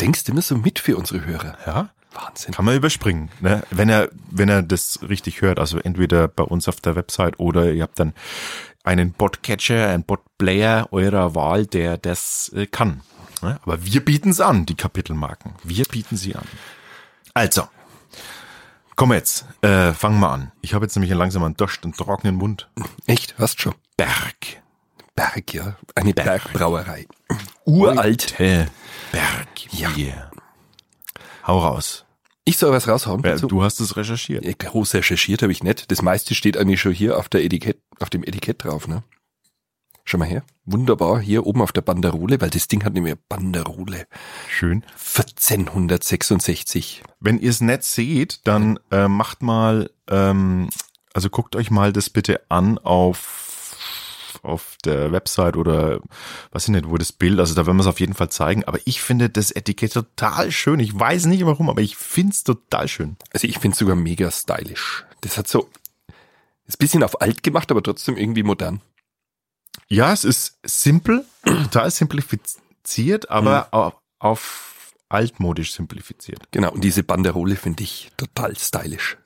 denkst 0.00 0.28
immer 0.28 0.42
so 0.42 0.56
mit 0.56 0.78
für 0.78 0.96
unsere 0.96 1.24
Hörer. 1.24 1.56
Ja. 1.66 1.90
Wahnsinn. 2.12 2.54
Kann 2.54 2.64
man 2.64 2.76
überspringen, 2.76 3.30
ne? 3.40 3.64
Wenn 3.70 3.88
er, 3.88 4.08
wenn 4.30 4.48
er 4.48 4.62
das 4.62 5.00
richtig 5.02 5.40
hört, 5.40 5.58
also 5.58 5.78
entweder 5.78 6.28
bei 6.28 6.44
uns 6.44 6.68
auf 6.68 6.80
der 6.80 6.94
Website 6.94 7.40
oder 7.40 7.72
ihr 7.72 7.82
habt 7.82 7.98
dann 7.98 8.14
einen 8.84 9.12
Botcatcher, 9.12 9.88
einen 9.88 10.04
Botplayer 10.04 10.88
eurer 10.92 11.34
Wahl, 11.34 11.66
der 11.66 11.96
das 11.98 12.52
äh, 12.54 12.66
kann. 12.66 13.00
Ne? 13.42 13.58
Aber 13.62 13.84
wir 13.84 14.04
bieten 14.04 14.30
es 14.30 14.40
an, 14.40 14.66
die 14.66 14.76
Kapitelmarken. 14.76 15.54
Wir 15.64 15.84
bieten 15.86 16.16
sie 16.16 16.36
an. 16.36 16.46
Also, 17.32 17.66
komm 18.94 19.12
jetzt, 19.12 19.46
äh, 19.62 19.92
fangen 19.92 20.20
wir 20.20 20.30
an. 20.30 20.52
Ich 20.60 20.74
habe 20.74 20.84
jetzt 20.84 20.94
nämlich 20.94 21.12
langsam 21.12 21.42
einen 21.42 21.56
Durst 21.56 21.84
und 21.84 21.96
trockenen 21.96 22.36
Mund. 22.36 22.68
Echt? 23.06 23.34
Hast 23.38 23.60
schon? 23.60 23.74
Berg. 23.96 24.62
Berg, 25.16 25.52
ja. 25.52 25.76
Eine 25.94 26.12
Bergbrauerei. 26.12 27.06
Uralt. 27.64 28.34
Alte 28.38 28.70
Bergbier. 29.12 30.30
Hau 31.46 31.58
raus. 31.58 32.04
Ich 32.44 32.58
soll 32.58 32.72
was 32.72 32.88
raushauen. 32.88 33.22
Ja, 33.24 33.36
du 33.36 33.62
hast 33.62 33.80
es 33.80 33.96
recherchiert. 33.96 34.44
Ja, 34.44 34.52
Groß 34.52 34.92
recherchiert 34.94 35.42
habe 35.42 35.52
ich 35.52 35.62
nicht. 35.62 35.90
Das 35.90 36.02
meiste 36.02 36.34
steht 36.34 36.58
eigentlich 36.58 36.80
schon 36.80 36.92
hier 36.92 37.18
auf 37.18 37.30
der 37.30 37.42
Etikett, 37.42 37.78
auf 38.00 38.10
dem 38.10 38.22
Etikett 38.22 38.64
drauf, 38.64 38.86
ne? 38.86 39.02
Schau 40.04 40.18
mal 40.18 40.28
her. 40.28 40.42
Wunderbar. 40.66 41.20
Hier 41.20 41.46
oben 41.46 41.62
auf 41.62 41.72
der 41.72 41.80
Banderole, 41.80 42.38
weil 42.42 42.50
das 42.50 42.68
Ding 42.68 42.84
hat 42.84 42.92
nämlich 42.92 43.12
eine 43.12 43.20
Banderole. 43.28 44.06
Schön. 44.50 44.84
1466. 44.92 47.02
Wenn 47.20 47.38
ihr 47.38 47.48
es 47.48 47.62
nicht 47.62 47.84
seht, 47.84 48.46
dann 48.46 48.78
äh, 48.90 49.08
macht 49.08 49.42
mal, 49.42 49.90
ähm, 50.10 50.68
also 51.14 51.30
guckt 51.30 51.56
euch 51.56 51.70
mal 51.70 51.94
das 51.94 52.10
bitte 52.10 52.42
an 52.50 52.76
auf 52.76 53.43
auf 54.44 54.76
der 54.84 55.12
Website 55.12 55.56
oder 55.56 56.00
weiß 56.52 56.64
ich 56.64 56.68
nicht, 56.70 56.88
wo 56.88 56.96
das 56.96 57.12
Bild, 57.12 57.40
also 57.40 57.54
da 57.54 57.66
werden 57.66 57.76
wir 57.76 57.82
es 57.82 57.86
auf 57.86 58.00
jeden 58.00 58.14
Fall 58.14 58.30
zeigen. 58.30 58.64
Aber 58.64 58.78
ich 58.84 59.00
finde 59.00 59.30
das 59.30 59.50
Etikett 59.50 59.92
total 59.92 60.50
schön. 60.50 60.80
Ich 60.80 60.98
weiß 60.98 61.26
nicht 61.26 61.44
warum, 61.46 61.70
aber 61.70 61.82
ich 61.82 61.96
finde 61.96 62.32
es 62.32 62.44
total 62.44 62.88
schön. 62.88 63.16
Also 63.32 63.46
ich 63.46 63.58
finde 63.58 63.76
sogar 63.76 63.96
mega 63.96 64.30
stylisch. 64.30 65.04
Das 65.20 65.38
hat 65.38 65.48
so, 65.48 65.70
ist 66.66 66.76
ein 66.76 66.78
bisschen 66.78 67.02
auf 67.02 67.20
alt 67.20 67.42
gemacht, 67.42 67.70
aber 67.70 67.82
trotzdem 67.82 68.16
irgendwie 68.16 68.42
modern. 68.42 68.80
Ja, 69.88 70.12
es 70.12 70.24
ist 70.24 70.58
simpel, 70.64 71.24
total 71.44 71.90
simplifiziert, 71.90 73.30
aber 73.30 73.68
auf, 73.72 73.94
auf 74.18 74.94
altmodisch 75.08 75.72
simplifiziert. 75.72 76.48
Genau. 76.50 76.72
Und 76.72 76.82
diese 76.82 77.02
Banderole 77.02 77.56
finde 77.56 77.84
ich 77.84 78.10
total 78.16 78.56
stylisch. 78.56 79.16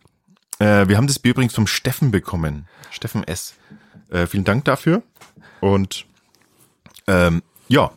Äh, 0.58 0.88
wir 0.88 0.96
haben 0.96 1.06
das 1.06 1.18
Bier 1.18 1.30
übrigens 1.30 1.54
vom 1.54 1.66
Steffen 1.66 2.10
bekommen. 2.10 2.66
Steffen 2.90 3.24
S. 3.24 3.54
Äh, 4.10 4.26
vielen 4.26 4.44
Dank 4.44 4.64
dafür. 4.64 5.02
Und 5.60 6.06
Ähm, 7.06 7.42
ja. 7.68 7.90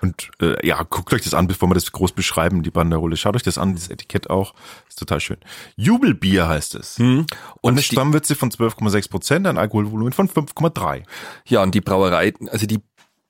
Und 0.00 0.30
äh, 0.40 0.64
ja, 0.64 0.82
guckt 0.84 1.12
euch 1.12 1.22
das 1.22 1.34
an, 1.34 1.48
bevor 1.48 1.68
wir 1.68 1.74
das 1.74 1.90
groß 1.90 2.12
beschreiben, 2.12 2.62
die 2.62 2.70
Banderole. 2.70 3.16
Schaut 3.16 3.34
euch 3.34 3.42
das 3.42 3.58
an, 3.58 3.74
das 3.74 3.88
Etikett 3.88 4.30
auch. 4.30 4.54
Ist 4.88 4.98
total 4.98 5.18
schön. 5.20 5.38
Jubelbier 5.76 6.46
heißt 6.46 6.76
es. 6.76 6.98
Hm. 6.98 7.26
Und 7.60 7.72
eine 7.72 7.82
Stammwürze 7.82 8.36
von 8.36 8.50
12,6 8.50 9.10
Prozent, 9.10 9.46
ein 9.46 9.58
Alkoholvolumen 9.58 10.12
von 10.12 10.28
5,3. 10.28 11.02
Ja, 11.46 11.62
und 11.62 11.74
die 11.74 11.80
Brauerei, 11.80 12.32
also 12.50 12.66
die 12.66 12.78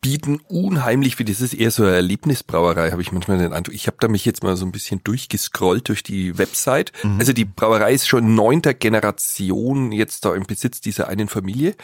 bieten 0.01 0.41
unheimlich 0.49 1.17
viel. 1.17 1.27
Das 1.27 1.41
ist 1.41 1.55
eher 1.55 1.71
so 1.71 1.83
eine 1.83 1.95
Erlebnisbrauerei, 1.95 2.91
habe 2.91 3.03
ich 3.03 3.13
manchmal 3.13 3.39
den 3.39 3.53
Eindruck. 3.53 3.75
Ich 3.75 3.87
habe 3.87 3.97
da 4.01 4.09
mich 4.09 4.25
jetzt 4.25 4.43
mal 4.43 4.57
so 4.57 4.65
ein 4.65 4.73
bisschen 4.73 5.03
durchgescrollt 5.03 5.89
durch 5.89 6.03
die 6.03 6.39
Website. 6.39 6.93
Also 7.19 7.33
die 7.33 7.45
Brauerei 7.45 7.93
ist 7.93 8.09
schon 8.09 8.35
neunter 8.35 8.75
Generation 8.75 9.93
jetzt 9.93 10.25
da 10.25 10.35
im 10.35 10.45
Besitz 10.45 10.81
dieser 10.81 11.09
einen 11.09 11.29
Familie. 11.29 11.75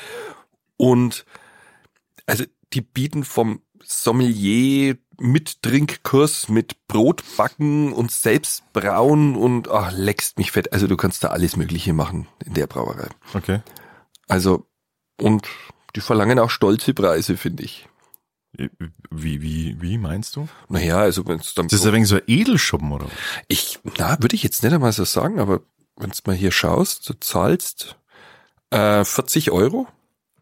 Und 0.77 1.25
also 2.27 2.45
die 2.73 2.83
bieten 2.83 3.25
vom 3.25 3.63
Sommelier 3.83 4.97
mit 5.21 5.63
Trinkkurs, 5.63 6.49
mit 6.49 6.87
Brotbacken 6.89 7.93
und 7.93 8.11
selbst 8.11 8.73
brauen 8.73 9.37
und 9.37 9.69
ach, 9.69 9.93
leckst 9.93 10.39
mich 10.39 10.53
fett. 10.53 10.73
Also 10.73 10.87
du 10.87 10.97
kannst 10.97 11.23
da 11.25 11.29
alles 11.29 11.57
Mögliche 11.57 11.93
machen 11.93 12.27
in 12.45 12.55
der 12.55 12.67
Brauerei. 12.67 13.09
Okay. 13.35 13.61
Also, 14.29 14.67
und 15.21 15.47
die 15.97 16.01
verlangen 16.01 16.39
auch 16.39 16.51
stolze 16.51 16.95
Preise, 16.95 17.37
finde 17.37 17.63
ich. 17.63 17.89
Wie, 19.11 19.43
wie, 19.43 19.77
wie 19.81 19.99
meinst 19.99 20.37
du? 20.37 20.49
Naja, 20.69 20.99
also 20.99 21.27
wenn 21.27 21.39
es 21.41 21.55
dann. 21.55 21.69
Das 21.69 21.81
ist 21.81 21.87
ein 21.87 21.93
wenig 21.93 22.09
so 22.09 22.17
ein 22.17 22.23
Edelschuppen, 22.27 22.93
oder? 22.93 23.07
ich, 23.49 23.79
na, 23.99 24.17
würde 24.21 24.35
ich 24.37 24.43
jetzt 24.43 24.63
nicht 24.63 24.73
einmal 24.73 24.93
so 24.93 25.05
sagen, 25.05 25.39
aber 25.41 25.61
wenn 25.97 26.11
du 26.11 26.17
mal 26.27 26.37
hier 26.37 26.51
schaust, 26.53 27.09
du 27.09 27.15
zahlst 27.21 27.97
äh, 28.71 29.05
40 29.05 29.51
Euro 29.51 29.87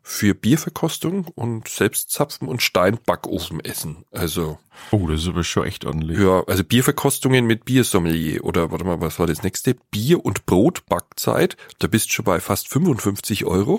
für 0.05 0.35
Bierverkostung 0.35 1.27
und 1.35 1.69
Selbstzapfen 1.69 2.49
und 2.49 2.61
Steinbackofen 2.61 3.61
essen. 3.61 4.05
Also, 4.11 4.59
Oh, 4.91 5.07
das 5.07 5.21
ist 5.23 5.29
aber 5.29 5.45
schon 5.45 5.65
echt 5.67 5.85
ordentlich. 5.85 6.19
ja, 6.19 6.43
also 6.47 6.65
Bierverkostungen 6.65 7.45
mit 7.47 7.65
Biersommelier 7.65 8.43
oder 8.45 8.73
warte 8.73 8.85
mal, 8.85 9.01
was 9.01 9.19
war 9.21 9.27
das 9.29 9.43
nächste? 9.45 9.75
Bier- 9.93 10.25
und 10.25 10.45
Brotbackzeit. 10.47 11.57
Da 11.79 11.87
bist 11.87 12.07
du 12.09 12.15
schon 12.15 12.25
bei 12.25 12.41
fast 12.41 12.69
55 12.69 13.45
Euro. 13.45 13.79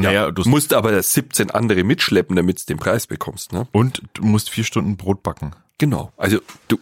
Naja, 0.00 0.30
du, 0.30 0.48
musst 0.48 0.72
aber 0.72 1.02
17 1.02 1.50
andere 1.50 1.84
mitschleppen, 1.84 2.36
damit 2.36 2.60
du 2.60 2.66
den 2.66 2.78
Preis 2.78 3.06
bekommst, 3.06 3.52
ne? 3.52 3.66
und 3.72 4.02
du 4.14 4.24
musst 4.24 4.50
vier 4.50 4.64
Stunden 4.64 4.96
Brot 4.96 5.22
backen. 5.22 5.52
Genau. 5.78 6.12
Also 6.16 6.40
du, 6.68 6.78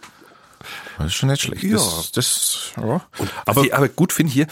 Das 0.98 1.06
ist 1.08 1.14
schon 1.14 1.28
nicht 1.28 1.42
schlecht. 1.42 1.62
Ja. 1.62 1.76
Das, 1.76 2.12
das, 2.12 2.72
ja. 2.76 3.06
aber, 3.44 3.64
ich 3.64 3.74
aber 3.74 3.88
gut 3.88 4.12
finde 4.12 4.32
hier, 4.32 4.46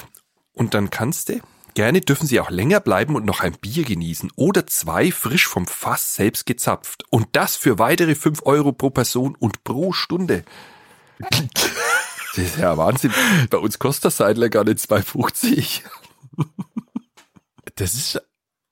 und 0.52 0.74
dann 0.74 0.90
kannst 0.90 1.28
du, 1.28 1.40
gerne 1.74 2.00
dürfen 2.00 2.26
sie 2.26 2.40
auch 2.40 2.50
länger 2.50 2.80
bleiben 2.80 3.16
und 3.16 3.24
noch 3.24 3.40
ein 3.40 3.54
Bier 3.60 3.84
genießen 3.84 4.30
oder 4.36 4.66
zwei 4.66 5.10
frisch 5.10 5.46
vom 5.46 5.66
Fass 5.66 6.14
selbst 6.14 6.46
gezapft. 6.46 7.04
Und 7.10 7.28
das 7.32 7.56
für 7.56 7.78
weitere 7.78 8.14
5 8.14 8.42
Euro 8.46 8.72
pro 8.72 8.90
Person 8.90 9.36
und 9.38 9.64
pro 9.64 9.92
Stunde. 9.92 10.44
Das 12.34 12.44
ist 12.44 12.58
ja 12.58 12.76
Wahnsinn. 12.76 13.12
Bei 13.50 13.58
uns 13.58 13.78
kostet 13.78 14.06
das 14.06 14.16
Seidler 14.16 14.48
gar 14.48 14.64
nicht 14.64 14.78
2,50. 14.78 15.82
das 17.76 17.94
ist 17.94 18.22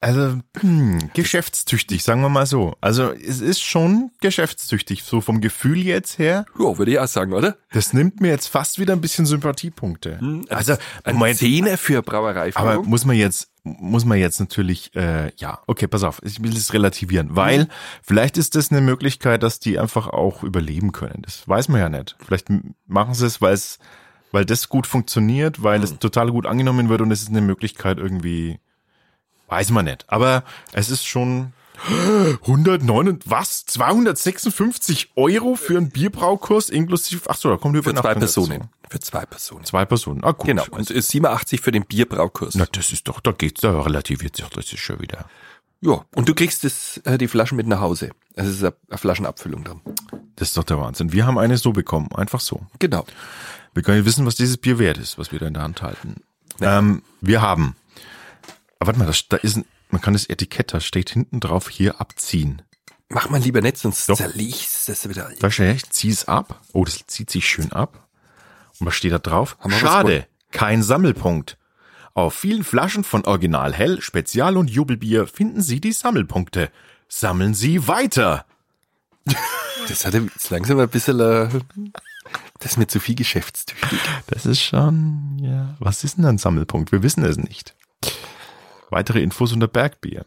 also 0.03 0.41
hm, 0.59 1.11
geschäftstüchtig, 1.15 2.03
sagen 2.03 2.23
wir 2.23 2.29
mal 2.29 2.45
so. 2.45 2.77
Also 2.81 3.13
es 3.13 3.41
ist 3.41 3.63
schon 3.63 4.11
geschäftstüchtig, 4.21 5.05
so 5.05 5.21
vom 5.21 5.41
Gefühl 5.41 5.79
jetzt 5.79 6.19
her. 6.19 6.45
Ja, 6.59 6.77
würde 6.77 6.91
ich 6.91 6.99
auch 6.99 7.07
sagen, 7.07 7.33
oder? 7.33 7.57
Das 7.71 7.93
nimmt 7.93 8.21
mir 8.21 8.31
jetzt 8.31 8.49
fast 8.49 8.81
wieder 8.81 8.95
ein 8.95 9.01
bisschen 9.01 9.27
Sympathiepunkte. 9.27 10.19
Also 10.49 10.75
Ein 11.05 11.15
Moment, 11.15 11.39
Zehner 11.39 11.79
für 11.79 11.99
aber 11.99 12.11
Brauereiführung. 12.11 12.89
muss 12.89 13.05
man 13.05 13.17
jetzt 13.17 13.49
muss 13.65 14.05
man 14.05 14.19
jetzt 14.19 14.41
natürlich 14.41 14.91
äh, 14.97 15.31
ja 15.37 15.61
okay 15.69 15.87
pass 15.87 16.03
auf 16.03 16.21
ich 16.25 16.43
will 16.43 16.57
es 16.57 16.73
relativieren 16.73 17.37
weil 17.37 17.69
vielleicht 18.03 18.37
ist 18.37 18.57
das 18.57 18.73
eine 18.73 18.81
Möglichkeit 18.81 19.45
dass 19.45 19.61
die 19.61 19.79
einfach 19.79 20.09
auch 20.09 20.43
überleben 20.43 20.91
können 20.91 21.23
das 21.23 21.47
weiß 21.47 21.69
man 21.69 21.81
ja 21.81 21.89
nicht 21.89 22.17
vielleicht 22.19 22.49
machen 22.89 23.15
sie 23.15 23.25
es 23.25 23.41
weil 23.41 23.55
es 23.55 23.79
weil 24.33 24.45
das 24.45 24.69
gut 24.69 24.89
funktioniert 24.89 25.63
weil 25.63 25.81
es 25.85 25.97
total 26.01 26.33
gut 26.33 26.45
angenommen 26.45 26.89
wird 26.89 27.03
und 27.03 27.13
es 27.13 27.23
ist 27.23 27.29
eine 27.29 27.41
Möglichkeit 27.41 27.99
irgendwie 27.99 28.59
weiß 29.53 29.71
man 29.71 29.85
nicht 29.85 30.05
aber 30.09 30.43
es 30.73 30.91
ist 30.91 31.07
schon 31.07 31.53
109 32.43 33.09
und 33.09 33.31
was 33.31 33.67
256 33.67 35.13
Euro 35.17 35.57
für 35.57 35.77
einen 35.77 35.91
Bierbraukurs 35.91 36.69
inklusive 36.71 37.23
ach 37.29 37.37
so 37.37 37.51
da 37.51 37.57
kommt 37.57 37.77
für 37.77 37.83
zwei 37.83 37.91
Übernachtung 37.91 38.21
dazu. 38.21 38.41
Personen. 38.47 38.69
Für 38.89 39.01
zwei 39.01 39.27
Personen. 39.27 39.65
zwei 39.65 39.85
Personen 39.85 40.25
ah 40.25 40.33
gut 40.33 40.47
Genau. 40.47 40.65
Und 40.71 40.89
87 40.89 41.61
für 41.61 41.73
den 41.73 41.85
Bierbraukurs. 41.85 42.55
na 42.55 42.67
das 42.71 42.93
ist 42.93 43.09
doch 43.09 43.21
da 43.21 43.33
geht's 43.33 43.61
da 43.61 43.81
relativiert 43.81 44.37
sich 44.37 44.47
das 44.49 44.73
ist 44.73 44.81
schon 44.81 45.01
wieder 45.01 45.27
Ja, 45.81 46.05
und 46.15 46.29
du 46.29 46.35
kriegst 46.35 46.63
das, 46.65 46.99
äh, 47.05 47.19
die 47.19 47.27
Flaschen 47.29 47.57
mit 47.57 47.67
nach 47.67 47.81
Hause. 47.81 48.11
Es 48.35 48.47
ist 48.47 48.63
eine, 48.63 48.73
eine 48.89 48.99
Flaschenabfüllung 48.99 49.65
drin. 49.65 49.81
Das 50.37 50.49
ist 50.49 50.57
doch 50.57 50.65
der 50.65 50.79
Wahnsinn. 50.79 51.13
Wir 51.13 51.27
haben 51.27 51.39
eine 51.39 51.57
so 51.59 51.73
bekommen, 51.73 52.09
einfach 52.15 52.41
so. 52.41 52.61
Genau. 52.79 53.05
Wir 53.75 53.83
können 53.83 53.99
nicht 53.99 54.07
wissen, 54.07 54.25
was 54.25 54.37
dieses 54.37 54.59
Bier 54.59 54.79
wert 54.79 54.99
ist, 54.99 55.19
was 55.19 55.33
wir 55.33 55.41
da 55.41 55.47
in 55.47 55.55
der 55.55 55.65
Hand 55.65 55.83
halten. 55.83 56.23
Ähm, 56.61 57.03
wir 57.21 57.43
haben, 57.43 57.75
aber 58.83 58.89
warte 58.89 58.99
mal, 58.99 59.07
das, 59.07 59.29
da 59.29 59.37
ist 59.37 59.59
ein, 59.59 59.65
man 59.91 60.01
kann 60.01 60.13
das 60.13 60.27
Etikett, 60.27 60.75
da 60.75 60.81
steht 60.81 61.11
hinten 61.11 61.39
drauf, 61.39 61.69
hier 61.69 62.01
abziehen. 62.01 62.63
Mach 63.09 63.31
mal 63.31 63.41
lieber 63.41 63.61
nicht, 63.61 63.79
sonst 63.79 64.09
Doch. 64.09 64.17
zerlegst 64.17 64.89
du 64.89 64.93
das 64.93 65.09
wieder. 65.09 65.31
Da 65.39 65.53
steht, 65.53 65.77
ich 65.77 65.91
zieh 65.91 66.11
es 66.11 66.27
ab. 66.27 66.61
Oh, 66.73 66.85
das 66.85 67.07
zieht 67.07 67.31
sich 67.31 67.49
schön 67.49 67.71
ab. 67.71 68.09
Und 68.81 68.89
was 68.89 68.97
steht 68.97 69.13
da 69.13 69.21
drauf? 69.21 69.57
Schade, 69.69 70.27
kein 70.51 70.83
Sammelpunkt. 70.83 71.59
Auf 72.15 72.35
vielen 72.35 72.65
Flaschen 72.65 73.05
von 73.05 73.25
Original 73.25 73.73
Hell, 73.73 74.01
Spezial 74.01 74.57
und 74.57 74.69
Jubelbier 74.69 75.29
finden 75.29 75.63
Sie 75.63 75.81
die 75.81 75.93
Sammelpunkte. 75.93 76.69
Sammeln 77.09 77.55
Sie 77.55 77.87
weiter. 77.87 78.45
Das 79.89 80.07
hat 80.07 80.15
jetzt 80.15 80.49
langsam 80.51 80.79
ein 80.79 80.89
bisschen, 80.89 81.19
äh, 81.19 81.49
das 82.61 82.73
ist 82.73 82.77
mir 82.77 82.87
zu 82.87 83.01
viel 83.01 83.17
geschäftstüchtig. 83.17 83.99
Das 84.29 84.47
ist 84.47 84.63
schon, 84.63 85.41
ja. 85.41 85.75
Was 85.81 86.05
ist 86.05 86.19
denn 86.19 86.25
ein 86.25 86.39
Sammelpunkt? 86.39 86.93
Wir 86.93 87.03
wissen 87.03 87.25
es 87.25 87.37
nicht. 87.37 87.75
Weitere 88.93 89.21
Infos 89.23 89.53
unter 89.53 89.69
Bergbier. 89.69 90.27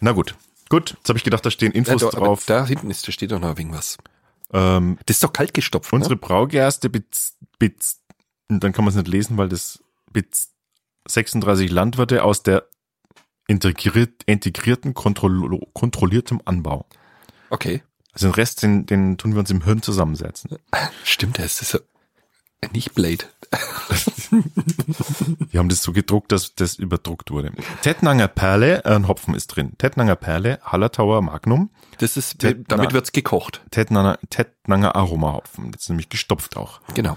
Na 0.00 0.12
gut. 0.12 0.34
Gut, 0.68 0.94
jetzt 0.98 1.08
habe 1.08 1.16
ich 1.18 1.24
gedacht, 1.24 1.46
da 1.46 1.50
stehen 1.52 1.70
Infos 1.72 2.02
Ja, 2.02 2.08
aber 2.08 2.18
drauf. 2.26 2.44
da 2.46 2.66
hinten 2.66 2.90
ist, 2.90 3.06
da 3.06 3.12
steht 3.12 3.30
doch 3.30 3.38
noch 3.38 3.56
irgendwas. 3.56 3.96
ähm, 4.52 4.98
Das 5.06 5.16
ist 5.18 5.22
doch 5.22 5.32
kalt 5.32 5.54
gestopft, 5.54 5.92
unsere 5.92 6.14
ne? 6.14 6.20
Braugerste 6.20 6.90
Bitz, 6.90 7.36
Bitz, 7.60 8.00
und 8.48 8.64
dann 8.64 8.72
kann 8.72 8.84
man 8.84 8.90
es 8.90 8.96
nicht 8.96 9.06
lesen, 9.08 9.36
weil 9.36 9.48
das 9.48 9.78
Bitz 10.12 10.50
36 11.06 11.70
Landwirte 11.70 12.24
aus 12.24 12.42
der 12.42 12.66
integriert, 13.46 14.24
integrierten, 14.26 14.92
kontroll, 14.92 15.60
kontrolliertem 15.72 16.40
Anbau. 16.44 16.86
Okay. 17.50 17.84
Also 18.12 18.26
den 18.26 18.34
Rest, 18.34 18.62
den, 18.64 18.86
den 18.86 19.18
tun 19.18 19.34
wir 19.34 19.38
uns 19.38 19.50
im 19.52 19.62
Hirn 19.62 19.82
zusammensetzen. 19.82 20.56
Stimmt, 21.04 21.38
das 21.38 21.62
ist 21.62 21.70
so, 21.70 21.78
nicht 22.72 22.94
Blade. 22.94 23.24
Wir 25.50 25.58
haben 25.60 25.68
das 25.68 25.82
so 25.82 25.92
gedruckt, 25.92 26.32
dass 26.32 26.54
das 26.54 26.76
überdruckt 26.76 27.30
wurde. 27.30 27.52
Tettnanger 27.82 28.28
Perle, 28.28 28.84
äh, 28.84 28.94
ein 28.94 29.08
Hopfen 29.08 29.34
ist 29.34 29.48
drin. 29.48 29.72
Tettnanger 29.78 30.16
Perle, 30.16 30.58
Hallertauer 30.64 31.22
Magnum, 31.22 31.70
Das 31.98 32.16
ist, 32.16 32.42
Der- 32.42 32.54
damit 32.54 32.92
wird's 32.92 33.12
gekocht. 33.12 33.62
Tettnanger, 33.70 34.18
Tettnanger 34.30 34.94
Aromahopfen. 34.96 35.72
Das 35.72 35.82
ist 35.82 35.88
nämlich 35.88 36.08
gestopft 36.08 36.56
auch. 36.56 36.80
Genau. 36.94 37.16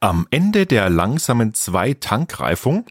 Am 0.00 0.26
Ende 0.30 0.66
der 0.66 0.90
langsamen 0.90 1.54
Zwei-Tankreifung, 1.54 2.86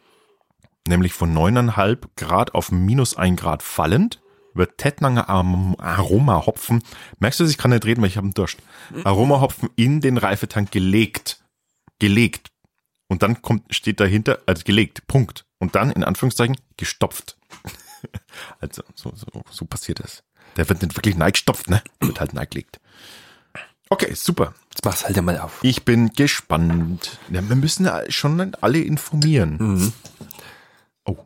nämlich 0.87 1.13
von 1.13 1.33
9,5 1.33 1.97
Grad 2.15 2.53
auf 2.55 2.71
minus 2.71 3.17
1 3.17 3.39
Grad 3.39 3.63
fallend, 3.63 4.21
wird 4.53 4.77
Tettnanger 4.77 5.29
Am- 5.29 5.75
Aromahopfen, 5.77 6.83
merkst 7.19 7.39
du, 7.39 7.45
ich 7.45 7.57
kann 7.57 7.71
nicht 7.71 7.85
reden, 7.85 8.01
weil 8.01 8.09
ich 8.09 8.17
habe 8.17 8.25
einen 8.25 8.33
Durst, 8.33 8.57
Aromahopfen 9.03 9.69
in 9.75 10.01
den 10.01 10.17
Reifetank 10.17 10.71
gelegt. 10.71 11.39
Gelegt. 11.99 12.49
Und 13.11 13.23
dann 13.23 13.41
kommt, 13.41 13.75
steht 13.75 13.99
dahinter, 13.99 14.39
also 14.45 14.63
gelegt, 14.63 15.05
Punkt. 15.05 15.43
Und 15.59 15.75
dann, 15.75 15.91
in 15.91 16.05
Anführungszeichen, 16.05 16.55
gestopft. 16.77 17.37
also, 18.61 18.83
so, 18.95 19.11
so, 19.13 19.43
so 19.49 19.65
passiert 19.65 19.99
das. 19.99 20.23
Der 20.55 20.69
wird 20.69 20.81
nicht 20.81 20.95
wirklich 20.95 21.17
neigestopft, 21.17 21.69
ne? 21.69 21.83
Wird 21.99 22.21
halt 22.21 22.33
neigelegt. 22.33 22.79
Okay, 23.89 24.13
super. 24.13 24.55
Jetzt 24.69 24.85
mach's 24.85 25.03
halt 25.03 25.17
einmal 25.17 25.37
auf. 25.41 25.59
Ich 25.61 25.83
bin 25.83 26.13
gespannt. 26.13 27.19
Ja, 27.29 27.41
wir 27.49 27.57
müssen 27.57 27.85
ja 27.85 28.09
schon 28.09 28.55
alle 28.61 28.79
informieren. 28.79 29.91
Oh, 31.03 31.17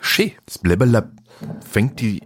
Schön. 0.00 0.32
das 0.46 0.56
Blabberlab 0.56 1.10
fängt 1.60 2.00
die 2.00 2.22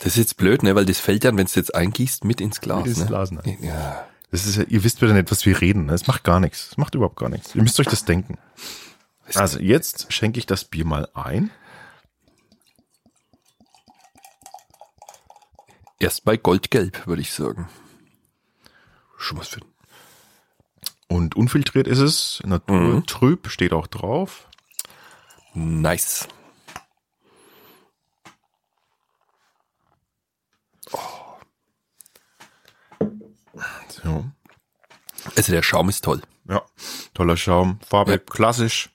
Das 0.00 0.08
ist 0.08 0.16
jetzt 0.16 0.36
blöd, 0.36 0.64
ne, 0.64 0.74
weil 0.74 0.84
das 0.84 0.98
fällt 0.98 1.22
dann, 1.22 1.36
wenn 1.36 1.46
du 1.46 1.52
jetzt 1.54 1.76
eingießt, 1.76 2.24
mit 2.24 2.40
ins 2.40 2.60
Glas. 2.60 2.78
Mit 2.78 2.88
ins 2.88 2.98
ne? 2.98 3.06
Glas, 3.06 3.30
ne? 3.30 3.42
Ja. 3.60 4.08
Das 4.36 4.44
ist 4.44 4.58
ihr 4.68 4.84
wisst 4.84 5.00
wieder 5.00 5.14
nicht, 5.14 5.30
was 5.30 5.46
wir 5.46 5.58
reden. 5.62 5.86
ne? 5.86 5.94
Es 5.94 6.06
macht 6.06 6.22
gar 6.22 6.40
nichts. 6.40 6.68
Es 6.72 6.76
macht 6.76 6.94
überhaupt 6.94 7.16
gar 7.16 7.30
nichts. 7.30 7.54
Ihr 7.54 7.62
müsst 7.62 7.80
euch 7.80 7.86
das 7.86 8.04
denken. 8.04 8.36
Also 9.32 9.58
jetzt 9.58 10.12
schenke 10.12 10.38
ich 10.38 10.44
das 10.44 10.66
Bier 10.66 10.84
mal 10.84 11.08
ein. 11.14 11.50
Erstmal 15.98 16.36
goldgelb, 16.36 17.06
würde 17.06 17.22
ich 17.22 17.32
sagen. 17.32 17.66
Schon 19.16 19.38
was 19.38 19.48
für 19.48 19.60
Und 21.08 21.34
unfiltriert 21.34 21.86
ist 21.88 22.00
es. 22.00 22.42
Naturtrüb 22.44 23.48
steht 23.48 23.72
auch 23.72 23.86
drauf. 23.86 24.50
Nice. 25.54 26.28
Ja. 34.04 34.24
Also 35.34 35.52
der 35.52 35.62
Schaum 35.62 35.88
ist 35.88 36.04
toll. 36.04 36.22
ja. 36.48 36.62
Toller 37.14 37.36
Schaum. 37.36 37.80
Farbe 37.88 38.12
Ja. 38.12 38.18
klassisch. 38.18 38.90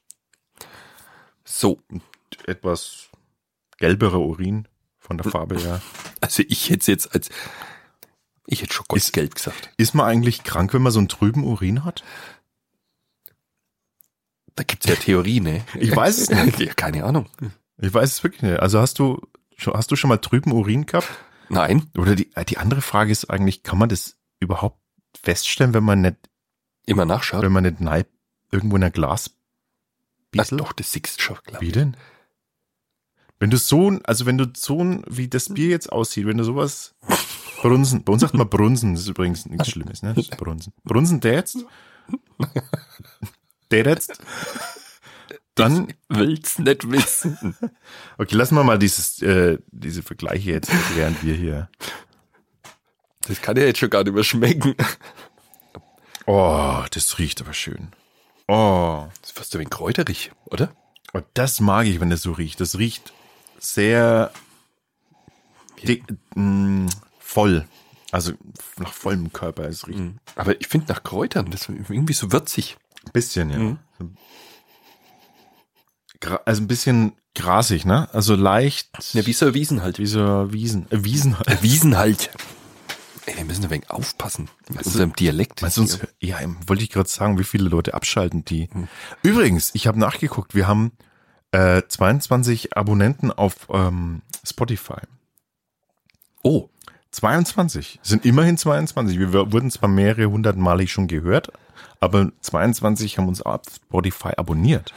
So, 1.44 1.80
Etwas 2.46 3.10
gelberer 3.78 4.20
Urin 4.20 4.68
von 5.00 5.18
der 5.18 5.30
Farbe 5.30 5.58
her. 5.60 5.82
also 6.22 6.44
ich 6.48 6.70
hätte 6.70 6.80
es 6.82 6.88
jetzt 6.88 7.14
als, 7.14 7.30
ich 8.48 8.62
hätte 8.62 8.74
schon 8.74 8.86
Goldgelb 8.88 9.36
gesagt. 9.36 9.72
Ist 9.78 9.94
man 9.94 10.06
eigentlich 10.06 10.44
krank, 10.44 10.74
wenn 10.74 10.82
man 10.82 10.92
so 10.92 11.00
einen 11.00 11.10
trüben 11.10 11.44
Urin 11.44 11.84
hat? 11.84 12.04
Da 14.56 14.64
gibt's 14.64 14.88
ja 14.88 14.96
Theorien, 14.96 15.44
ne? 15.44 15.66
Ich 15.80 15.96
weiß 15.96 16.18
es 16.18 16.30
nicht. 16.30 16.60
Ja, 16.60 16.74
keine 16.74 17.04
Ahnung. 17.04 17.28
Ich 17.78 17.94
weiß 17.94 18.12
es 18.12 18.24
wirklich 18.24 18.42
nicht. 18.44 18.60
Also 18.60 18.80
hast 18.80 19.00
du, 19.00 19.22
schon- 19.58 19.74
hast 19.74 19.92
du 19.92 19.96
schon 19.96 20.10
mal 20.10 20.18
trüben 20.18 20.52
Urin 20.52 20.86
gehabt? 20.86 21.08
Nein, 21.50 21.90
Oder 21.98 22.16
die, 22.16 22.30
die 22.48 22.58
andere 22.58 22.82
Frage 22.82 23.12
ist 23.12 23.30
eigentlich, 23.30 23.64
kann 23.64 23.78
man 23.78 23.90
das 23.90 24.18
überhaupt 24.42 24.78
feststellen, 25.24 25.74
wenn 25.74 25.84
man 25.86 26.02
nicht, 26.02 26.18
immer 26.86 27.06
nachschauen. 27.06 27.42
wenn 27.44 27.52
man 27.54 27.64
nicht 27.64 27.80
neib, 27.80 28.08
irgendwo 28.52 28.76
in 28.76 28.84
ein 28.84 28.92
Glas 28.92 29.32
Ach 30.38 30.48
doch, 30.48 30.72
das 30.74 30.92
siehst 30.92 31.22
schon, 31.22 31.38
glaub 31.46 31.62
Wie 31.62 31.72
denn? 31.72 31.96
Wenn 33.40 33.50
du 33.50 33.58
so, 33.58 33.90
ein- 33.92 34.06
also 34.06 34.26
wenn 34.26 34.38
du 34.38 34.46
so, 34.56 34.82
ein- 34.84 35.04
wie 35.10 35.28
das 35.28 35.50
Bier 35.54 35.68
jetzt 35.68 35.92
aussieht, 35.92 36.26
wenn 36.26 36.38
du 36.38 36.44
sowas 36.46 36.96
brunsen, 37.62 38.04
bei 38.04 38.14
uns 38.14 38.22
sagt 38.22 38.34
man 38.36 38.48
brunsen, 38.50 38.94
das 38.94 39.02
ist 39.04 39.10
übrigens 39.10 39.46
nichts 39.46 39.70
Schlimmes, 39.70 40.02
ne? 40.04 40.14
Brunsen. 40.38 40.74
Brunsen 40.84 41.20
der 41.20 41.34
jetzt? 41.34 41.58
Der 43.72 43.86
jetzt? 43.86 44.20
Dann, 45.56 45.94
Will's 46.08 46.60
nicht 46.60 46.90
wissen. 46.90 47.56
okay, 48.18 48.36
lassen 48.36 48.56
wir 48.56 48.64
mal 48.64 48.80
dieses, 48.80 49.22
äh, 49.22 49.58
diese 49.72 50.02
Vergleiche 50.02 50.52
jetzt, 50.52 50.72
während 50.96 51.22
wir 51.24 51.36
hier. 51.36 51.70
Das 53.32 53.42
kann 53.42 53.56
ja 53.58 53.64
jetzt 53.64 53.80
schon 53.80 53.90
gar 53.90 54.04
nicht 54.04 54.14
mehr 54.14 54.24
schmecken. 54.24 54.76
Oh, 56.26 56.84
das 56.92 57.18
riecht 57.18 57.42
aber 57.42 57.54
schön. 57.54 57.90
Oh, 58.48 59.08
Das 59.22 59.30
ist 59.32 59.38
fast 59.38 59.56
ein 59.56 59.60
wenig 59.60 59.72
kräuterig, 59.72 60.32
oder? 60.46 60.72
und 61.14 61.26
das 61.34 61.60
mag 61.60 61.88
ich, 61.88 62.00
wenn 62.00 62.10
das 62.10 62.22
so 62.22 62.32
riecht. 62.32 62.60
Das 62.62 62.78
riecht 62.78 63.12
sehr 63.60 64.32
dick, 65.84 66.04
mh, 66.36 66.90
voll. 67.20 67.66
Also 68.12 68.34
nach 68.78 68.92
vollem 68.94 69.32
Körper. 69.34 69.64
Es 69.64 69.88
riecht 69.88 70.02
Aber 70.36 70.60
ich 70.60 70.68
finde 70.68 70.92
nach 70.94 71.04
Kräutern, 71.04 71.50
das 71.52 71.70
ist 71.70 71.90
irgendwie 71.90 72.14
so 72.14 72.32
würzig. 72.32 72.78
ein 73.06 73.12
bisschen, 73.14 73.50
ja. 73.50 73.58
Mhm. 73.58 73.80
Also 76.46 76.62
ein 76.62 76.68
bisschen 76.68 77.14
grasig, 77.36 77.86
ne? 77.86 78.08
Also 78.14 78.36
leicht 78.36 78.90
Ja, 79.14 79.26
wie 79.26 79.34
so 79.34 79.54
Wiesen 79.54 79.82
halt. 79.82 79.98
wie 79.98 80.06
so 80.06 80.52
Wiesen, 80.54 80.86
äh, 80.92 81.04
Wiesen. 81.04 81.36
Wiesen 81.62 81.98
halt. 81.98 82.30
Ey, 83.26 83.38
wir 83.38 83.46
müssen 83.46 83.64
ein 83.64 83.70
wenig 83.70 83.90
aufpassen 83.90 84.50
mit 84.70 84.86
unserem 84.86 85.14
Dialekt. 85.14 85.62
Du 85.62 85.82
uns, 85.82 86.00
ja, 86.20 86.38
wollte 86.66 86.84
ich 86.84 86.90
gerade 86.90 87.10
sagen, 87.10 87.38
wie 87.38 87.44
viele 87.44 87.70
Leute 87.70 87.94
abschalten 87.94 88.44
die. 88.46 88.70
Hm. 88.72 88.88
Übrigens, 89.22 89.72
ich 89.74 89.88
habe 89.88 90.00
nachgeguckt, 90.00 90.56
wir 90.56 90.68
haben 90.68 90.92
äh, 91.52 91.84
22 91.88 92.76
Abonnenten 92.76 93.32
auf 93.32 93.68
ähm, 93.72 94.22
Spotify. 94.44 95.02
Oh, 96.44 96.70
22. 97.12 98.00
Es 98.02 98.10
sind 98.10 98.26
immerhin 98.26 98.58
22. 98.58 99.20
Wir 99.20 99.34
wurden 99.34 99.70
zwar 99.70 99.90
mehrere 99.90 100.30
hundert 100.32 100.58
Male 100.58 100.88
schon 100.88 101.08
gehört, 101.08 101.52
aber 102.00 102.32
22 102.42 103.18
haben 103.18 103.28
uns 103.28 103.42
auf 103.42 103.62
Spotify 103.88 104.32
abonniert. 104.38 104.94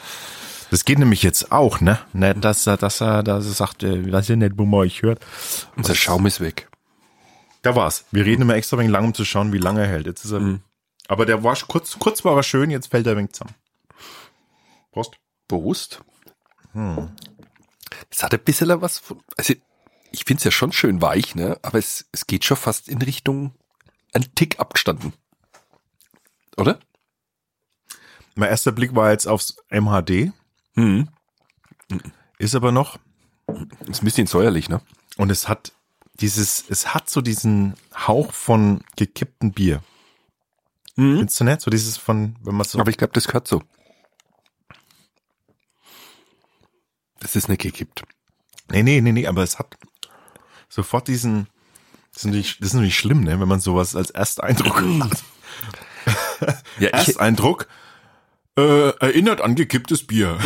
Das 0.70 0.84
geht 0.84 0.98
nämlich 0.98 1.22
jetzt 1.22 1.52
auch, 1.52 1.80
ne? 1.80 1.98
Nicht, 2.12 2.42
dass 2.42 2.66
er, 2.66 2.76
dass 2.76 3.00
er, 3.00 3.22
dass 3.22 3.44
er 3.44 3.52
sagt, 3.52 3.82
äh, 3.82 4.10
weiß 4.10 4.28
ja 4.28 4.36
nicht, 4.36 4.56
wo 4.56 4.64
man 4.64 4.80
euch 4.80 5.02
hört. 5.02 5.20
unser 5.76 5.94
Schaum 5.94 6.26
ist 6.26 6.40
weg. 6.40 6.68
Da 7.64 7.74
war's. 7.74 8.04
Wir 8.10 8.24
reden 8.26 8.42
immer 8.42 8.54
extra 8.54 8.76
wenig 8.78 8.92
lang, 8.92 9.06
um 9.06 9.14
zu 9.14 9.24
schauen, 9.24 9.52
wie 9.52 9.58
lange 9.58 9.80
er 9.80 9.88
hält. 9.88 10.06
Jetzt 10.06 10.24
ist 10.24 10.32
er, 10.32 10.60
aber 11.08 11.24
der 11.26 11.42
war 11.42 11.56
kurz, 11.66 11.98
kurz 11.98 12.22
war 12.24 12.36
er 12.36 12.42
schön, 12.42 12.70
jetzt 12.70 12.88
fällt 12.88 13.06
er 13.06 13.12
ein 13.12 13.18
wenig 13.18 13.32
zusammen. 13.32 13.54
Prost. 14.92 15.16
Bewusst. 15.48 16.02
Es 18.10 18.22
hat 18.22 18.34
ein 18.34 18.40
bisschen 18.44 18.80
was 18.80 18.98
von, 18.98 19.20
also 19.36 19.54
ich 20.12 20.24
finde 20.24 20.38
es 20.38 20.44
ja 20.44 20.50
schon 20.50 20.72
schön 20.72 21.00
weich, 21.02 21.34
ne? 21.34 21.58
Aber 21.62 21.78
es, 21.78 22.06
es 22.12 22.26
geht 22.26 22.44
schon 22.44 22.56
fast 22.56 22.88
in 22.88 23.00
Richtung 23.02 23.54
ein 24.12 24.26
Tick 24.34 24.60
abgestanden. 24.60 25.12
Oder? 26.56 26.78
Mein 28.34 28.50
erster 28.50 28.72
Blick 28.72 28.94
war 28.94 29.10
jetzt 29.10 29.26
aufs 29.26 29.56
MHD, 29.70 30.32
Hm. 30.74 31.08
ist 32.38 32.54
aber 32.54 32.72
noch, 32.72 32.98
Ist 33.88 34.02
ein 34.02 34.04
bisschen 34.04 34.26
säuerlich, 34.26 34.68
ne? 34.68 34.80
und 35.16 35.30
es 35.30 35.48
hat 35.48 35.72
dieses, 36.20 36.64
es 36.68 36.94
hat 36.94 37.10
so 37.10 37.20
diesen 37.20 37.74
Hauch 37.94 38.32
von 38.32 38.82
gekipptem 38.96 39.52
Bier. 39.52 39.82
Mhm. 40.96 41.16
Findest 41.18 41.40
du 41.40 41.44
nicht? 41.44 41.60
So 41.60 41.70
dieses 41.70 41.96
von, 41.96 42.36
wenn 42.42 42.54
man 42.54 42.66
so, 42.66 42.78
Aber 42.78 42.90
ich 42.90 42.96
glaube, 42.96 43.12
das 43.12 43.26
gehört 43.26 43.48
so. 43.48 43.62
Das 47.20 47.36
ist 47.36 47.48
nicht 47.48 47.62
gekippt. 47.62 48.04
nee, 48.70 48.82
nee, 48.82 49.00
nee, 49.00 49.12
nee, 49.12 49.26
aber 49.26 49.42
es 49.42 49.58
hat 49.58 49.76
sofort 50.68 51.08
diesen, 51.08 51.48
das 52.12 52.22
ist 52.22 52.26
natürlich, 52.26 52.58
das 52.58 52.68
ist 52.68 52.74
natürlich 52.74 52.98
schlimm, 52.98 53.24
ne, 53.24 53.40
wenn 53.40 53.48
man 53.48 53.60
sowas 53.60 53.96
als 53.96 54.10
Ersteindruck 54.10 54.76
hat. 54.76 55.24
Ja, 56.78 56.88
Ersteindruck, 56.90 57.68
äh, 58.58 58.90
erinnert 58.98 59.40
an 59.40 59.54
gekipptes 59.54 60.06
Bier. 60.06 60.38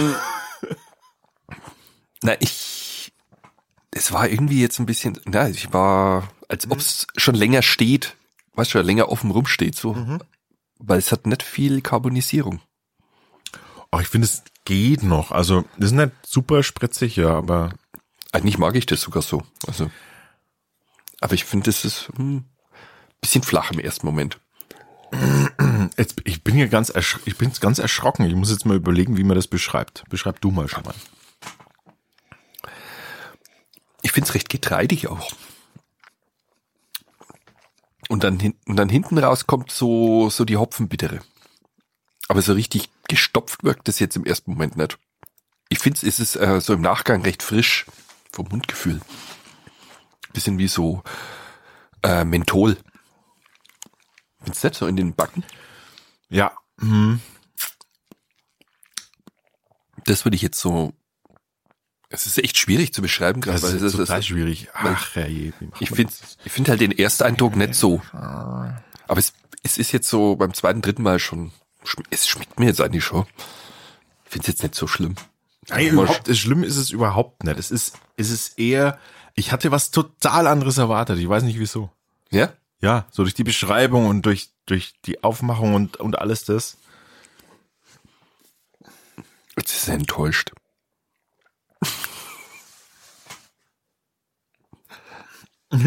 na, 2.22 2.36
ich, 2.40 2.52
es 3.98 4.12
war 4.12 4.28
irgendwie 4.28 4.60
jetzt 4.60 4.78
ein 4.78 4.86
bisschen, 4.86 5.18
na, 5.26 5.48
ich 5.48 5.72
war, 5.72 6.28
als 6.48 6.70
ob 6.70 6.78
es 6.78 7.06
schon 7.16 7.34
länger 7.34 7.62
steht, 7.62 8.16
weißt 8.54 8.74
du, 8.74 8.80
länger 8.80 9.08
offen 9.08 9.30
rumsteht, 9.30 9.76
so. 9.76 10.18
Weil 10.78 10.98
es 10.98 11.12
hat 11.12 11.26
nicht 11.26 11.42
viel 11.42 11.80
Karbonisierung. 11.80 12.60
Oh, 13.90 13.98
ich 14.00 14.08
finde, 14.08 14.26
es 14.26 14.42
geht 14.64 15.02
noch. 15.02 15.32
Also, 15.32 15.64
das 15.76 15.90
ist 15.90 15.96
nicht 15.96 16.12
super 16.24 16.62
spritzig, 16.62 17.16
ja, 17.16 17.30
aber 17.30 17.72
Eigentlich 18.32 18.58
mag 18.58 18.76
ich 18.76 18.86
das 18.86 19.00
sogar 19.00 19.22
so. 19.22 19.42
Also, 19.66 19.90
aber 21.20 21.34
ich 21.34 21.44
finde, 21.44 21.64
das 21.66 21.84
ist 21.84 22.10
hm, 22.16 22.44
bisschen 23.20 23.42
flach 23.42 23.70
im 23.70 23.78
ersten 23.78 24.06
Moment. 24.06 24.38
jetzt, 25.96 26.20
ich 26.24 26.44
bin 26.44 26.54
hier 26.54 26.68
ganz, 26.68 26.92
ich 27.24 27.38
bin 27.38 27.50
ganz 27.60 27.78
erschrocken. 27.78 28.26
Ich 28.26 28.34
muss 28.34 28.50
jetzt 28.50 28.66
mal 28.66 28.76
überlegen, 28.76 29.16
wie 29.16 29.24
man 29.24 29.36
das 29.36 29.46
beschreibt. 29.46 30.04
Beschreib 30.10 30.40
du 30.40 30.50
mal 30.50 30.68
schon 30.68 30.84
mal. 30.84 30.94
Ich 34.02 34.07
finde 34.18 34.30
es 34.30 34.34
recht 34.34 34.48
getreidig 34.48 35.06
auch. 35.06 35.30
Und 38.08 38.24
dann, 38.24 38.40
und 38.66 38.74
dann 38.76 38.88
hinten 38.88 39.16
raus 39.16 39.46
kommt 39.46 39.70
so, 39.70 40.28
so 40.28 40.44
die 40.44 40.56
Hopfenbittere. 40.56 41.20
Aber 42.26 42.42
so 42.42 42.52
richtig 42.54 42.90
gestopft 43.06 43.62
wirkt 43.62 43.86
das 43.86 44.00
jetzt 44.00 44.16
im 44.16 44.24
ersten 44.24 44.50
Moment 44.50 44.76
nicht. 44.76 44.98
Ich 45.68 45.78
finde 45.78 46.04
es 46.04 46.18
ist 46.18 46.34
äh, 46.34 46.60
so 46.60 46.74
im 46.74 46.80
Nachgang 46.80 47.22
recht 47.22 47.44
frisch 47.44 47.86
vom 48.32 48.48
Mundgefühl. 48.48 49.00
Bisschen 50.32 50.58
wie 50.58 50.66
so 50.66 51.04
äh, 52.02 52.24
Menthol. 52.24 52.76
Findest 54.40 54.64
du 54.64 54.68
nicht 54.68 54.78
so 54.78 54.86
in 54.88 54.96
den 54.96 55.14
Backen? 55.14 55.44
Ja, 56.28 56.56
hm. 56.80 57.20
Das 60.06 60.24
würde 60.24 60.34
ich 60.34 60.42
jetzt 60.42 60.58
so. 60.58 60.92
Es 62.10 62.26
ist 62.26 62.38
echt 62.38 62.56
schwierig 62.56 62.94
zu 62.94 63.02
beschreiben 63.02 63.40
gerade. 63.40 63.60
das 63.60 63.70
weil 63.70 63.76
ist 63.76 63.82
es 63.82 63.92
total 63.92 64.22
schwierig. 64.22 64.68
Ach, 64.72 65.14
herrje. 65.14 65.52
Ich 65.78 65.90
finde 65.90 66.12
das? 66.18 66.38
ich 66.44 66.52
find 66.52 66.68
halt 66.68 66.80
den 66.80 66.92
Ersteindruck 66.92 67.54
nicht 67.56 67.74
so. 67.74 68.00
Aber 68.12 69.18
es, 69.18 69.34
es 69.62 69.78
ist 69.78 69.92
jetzt 69.92 70.08
so 70.08 70.36
beim 70.36 70.54
zweiten, 70.54 70.80
dritten 70.80 71.02
Mal 71.02 71.18
schon, 71.18 71.52
es 72.10 72.26
schmeckt 72.26 72.58
mir 72.58 72.66
jetzt 72.66 72.80
eigentlich 72.80 73.04
schon. 73.04 73.26
Ich 74.24 74.30
finde 74.32 74.42
es 74.42 74.48
jetzt 74.48 74.62
nicht 74.62 74.74
so 74.74 74.86
schlimm. 74.86 75.16
Nein, 75.68 75.88
überhaupt, 75.88 76.28
das 76.28 76.38
Schlimme 76.38 76.66
ist 76.66 76.76
es 76.76 76.90
überhaupt 76.90 77.44
nicht. 77.44 77.58
Es 77.58 77.70
ist, 77.70 77.98
es 78.16 78.30
ist 78.30 78.58
eher, 78.58 78.98
ich 79.34 79.52
hatte 79.52 79.70
was 79.70 79.90
total 79.90 80.46
anderes 80.46 80.78
erwartet. 80.78 81.18
Ich 81.18 81.28
weiß 81.28 81.42
nicht 81.42 81.58
wieso. 81.58 81.90
Ja? 82.30 82.52
Ja, 82.80 83.06
so 83.10 83.22
durch 83.22 83.34
die 83.34 83.44
Beschreibung 83.44 84.06
und 84.06 84.22
durch, 84.22 84.50
durch 84.66 84.94
die 85.04 85.22
Aufmachung 85.22 85.74
und, 85.74 85.98
und 85.98 86.18
alles 86.18 86.44
das. 86.44 86.78
Jetzt 89.56 89.74
ist 89.74 89.88
er 89.88 89.94
enttäuscht. 89.94 90.52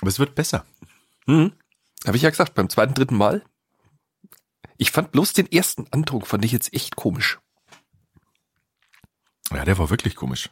Aber 0.00 0.08
es 0.08 0.18
wird 0.18 0.34
besser. 0.34 0.66
Mhm. 1.26 1.52
Habe 2.06 2.16
ich 2.16 2.22
ja 2.22 2.30
gesagt, 2.30 2.54
beim 2.54 2.68
zweiten, 2.68 2.94
dritten 2.94 3.16
Mal. 3.16 3.44
Ich 4.76 4.90
fand 4.90 5.12
bloß 5.12 5.32
den 5.32 5.50
ersten 5.50 5.86
Eindruck, 5.92 6.26
fand 6.26 6.44
ich 6.44 6.50
jetzt 6.50 6.74
echt 6.74 6.96
komisch. 6.96 7.38
Ja, 9.52 9.64
der 9.64 9.78
war 9.78 9.90
wirklich 9.90 10.16
komisch. 10.16 10.50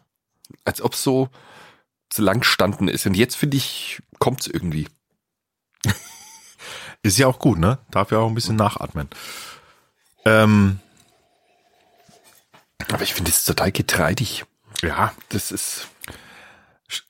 Als 0.64 0.80
ob 0.82 0.94
so 0.94 1.30
zu 2.10 2.22
lang 2.22 2.42
standen 2.42 2.88
ist. 2.88 3.06
Und 3.06 3.14
jetzt 3.14 3.36
finde 3.36 3.56
ich, 3.56 4.02
kommt's 4.18 4.46
irgendwie. 4.46 4.88
Ist 7.02 7.18
ja 7.18 7.26
auch 7.26 7.38
gut, 7.38 7.58
ne? 7.58 7.78
Darf 7.90 8.10
ja 8.10 8.18
auch 8.18 8.28
ein 8.28 8.34
bisschen 8.34 8.56
nachatmen. 8.56 9.08
Ähm, 10.24 10.80
Aber 12.88 13.02
ich 13.02 13.14
finde 13.14 13.30
es 13.30 13.44
total 13.44 13.72
getreidig. 13.72 14.44
ja, 14.82 15.12
Das 15.28 15.52
ist, 15.52 15.88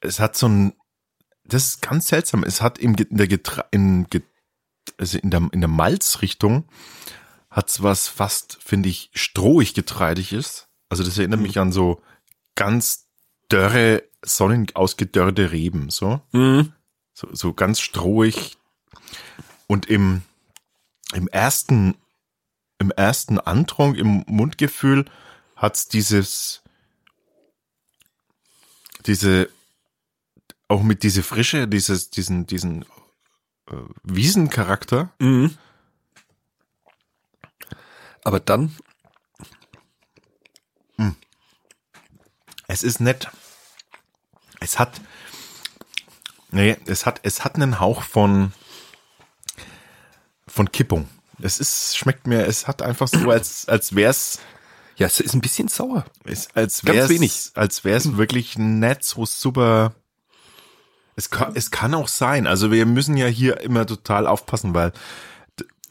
es 0.01 0.21
hat 0.21 0.37
so 0.37 0.49
ein, 0.49 0.73
das 1.45 1.67
ist 1.67 1.83
ganz 1.83 2.09
seltsam. 2.09 2.45
Es 2.45 2.61
hat 2.61 2.79
im, 2.79 2.95
in 2.95 3.17
der 3.17 3.29
Getra 3.29 3.65
in, 3.71 4.07
also 4.99 5.19
in 5.19 5.31
der, 5.31 5.49
in 5.53 5.61
der 5.61 5.69
Malzrichtung 5.69 6.65
hat's 7.51 7.83
was 7.83 8.09
fast, 8.09 8.59
finde 8.63 8.89
ich, 8.89 9.11
strohig 9.13 9.75
getreidig 9.75 10.33
ist. 10.33 10.69
Also 10.89 11.03
das 11.03 11.19
erinnert 11.19 11.41
mich 11.41 11.59
an 11.59 11.73
so 11.73 12.01
ganz 12.55 13.07
dörre, 13.49 14.05
sonnenausgedörrte 14.23 15.51
Reben, 15.51 15.91
so. 15.91 16.21
Mhm. 16.33 16.73
So, 17.13 17.29
so 17.33 17.53
ganz 17.53 17.81
strohig. 17.81 18.57
Und 19.67 19.87
im, 19.87 20.23
im 21.13 21.29
ersten, 21.29 21.97
im 22.79 22.91
ersten 22.91 23.39
Antrunk, 23.39 23.97
im 23.99 24.25
Mundgefühl 24.27 25.05
hat's 25.61 25.89
dieses, 25.89 26.63
diese, 29.07 29.49
auch 30.69 30.83
mit 30.83 31.03
diese 31.03 31.23
Frische, 31.23 31.69
dieses, 31.69 32.11
diesen, 32.11 32.47
diesen 32.47 32.83
äh, 33.69 33.77
Wiesencharakter. 34.03 35.11
Mhm. 35.19 35.57
Aber 38.23 38.41
dann, 38.41 38.75
Es 42.71 42.85
ist 42.85 43.01
nett. 43.01 43.27
Es 44.61 44.79
hat, 44.79 45.01
nee, 46.53 46.77
es 46.87 47.05
hat, 47.05 47.19
es 47.25 47.43
hat 47.43 47.57
einen 47.57 47.81
Hauch 47.81 48.05
von, 48.05 48.53
von 50.47 50.71
Kippung. 50.71 51.09
Es 51.43 51.59
ist, 51.59 51.97
schmeckt 51.97 52.29
mir, 52.29 52.47
es 52.47 52.69
hat 52.69 52.81
einfach 52.81 53.09
so, 53.09 53.29
als, 53.29 53.67
als 53.67 53.97
wär's, 53.97 54.39
ja, 54.97 55.07
es 55.07 55.21
ist 55.21 55.35
ein 55.35 55.41
bisschen 55.41 55.69
sauer. 55.69 56.05
es, 56.25 56.49
als 56.55 56.83
Ganz 56.83 56.97
wär's, 56.97 57.09
wenig. 57.11 57.51
als 57.55 57.85
wär's 57.85 58.17
wirklich 58.17 58.59
nett 58.59 59.05
so 59.05 59.25
super. 59.27 59.95
Es 61.17 61.31
kann, 61.31 61.53
es 61.55 61.71
kann 61.71 61.95
auch 61.95 62.09
sein. 62.09 62.47
Also 62.47 62.71
wir 62.71 62.87
müssen 62.87 63.17
ja 63.17 63.27
hier 63.27 63.61
immer 63.61 63.87
total 63.87 64.27
aufpassen, 64.27 64.75
weil 64.75 64.93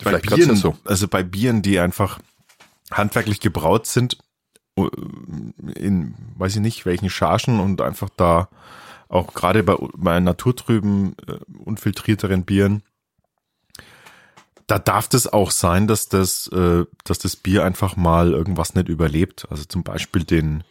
bei 0.03 0.19
Vielleicht 0.19 0.33
Bieren, 0.33 0.55
so. 0.55 0.77
also 0.85 1.07
bei 1.07 1.23
Bieren, 1.23 1.62
die 1.62 1.79
einfach 1.79 2.19
handwerklich 2.91 3.39
gebraut 3.39 3.85
sind, 3.85 4.17
in, 5.75 6.15
weiß 6.38 6.55
ich 6.55 6.62
nicht, 6.62 6.85
welchen 6.85 7.09
Chargen 7.09 7.59
und 7.59 7.81
einfach 7.81 8.09
da 8.15 8.47
auch 9.09 9.33
gerade 9.33 9.63
bei, 9.63 9.75
bei 9.95 10.19
naturtrüben, 10.19 11.15
äh, 11.27 11.39
unfiltrierteren 11.57 12.45
Bieren, 12.45 12.83
da 14.69 14.79
darf 14.79 15.08
das 15.10 15.27
auch 15.32 15.51
sein, 15.51 15.88
dass 15.88 16.08
das, 16.10 16.47
äh, 16.47 16.86
dass 17.03 17.19
das 17.19 17.36
Bier 17.36 17.63
einfach 17.65 17.95
mal 17.95 18.32
irgendwas 18.32 18.75
nicht 18.75 18.88
überlebt. 18.89 19.47
Also 19.49 19.63
zum 19.65 19.84
Beispiel 19.84 20.23
den, 20.23 20.63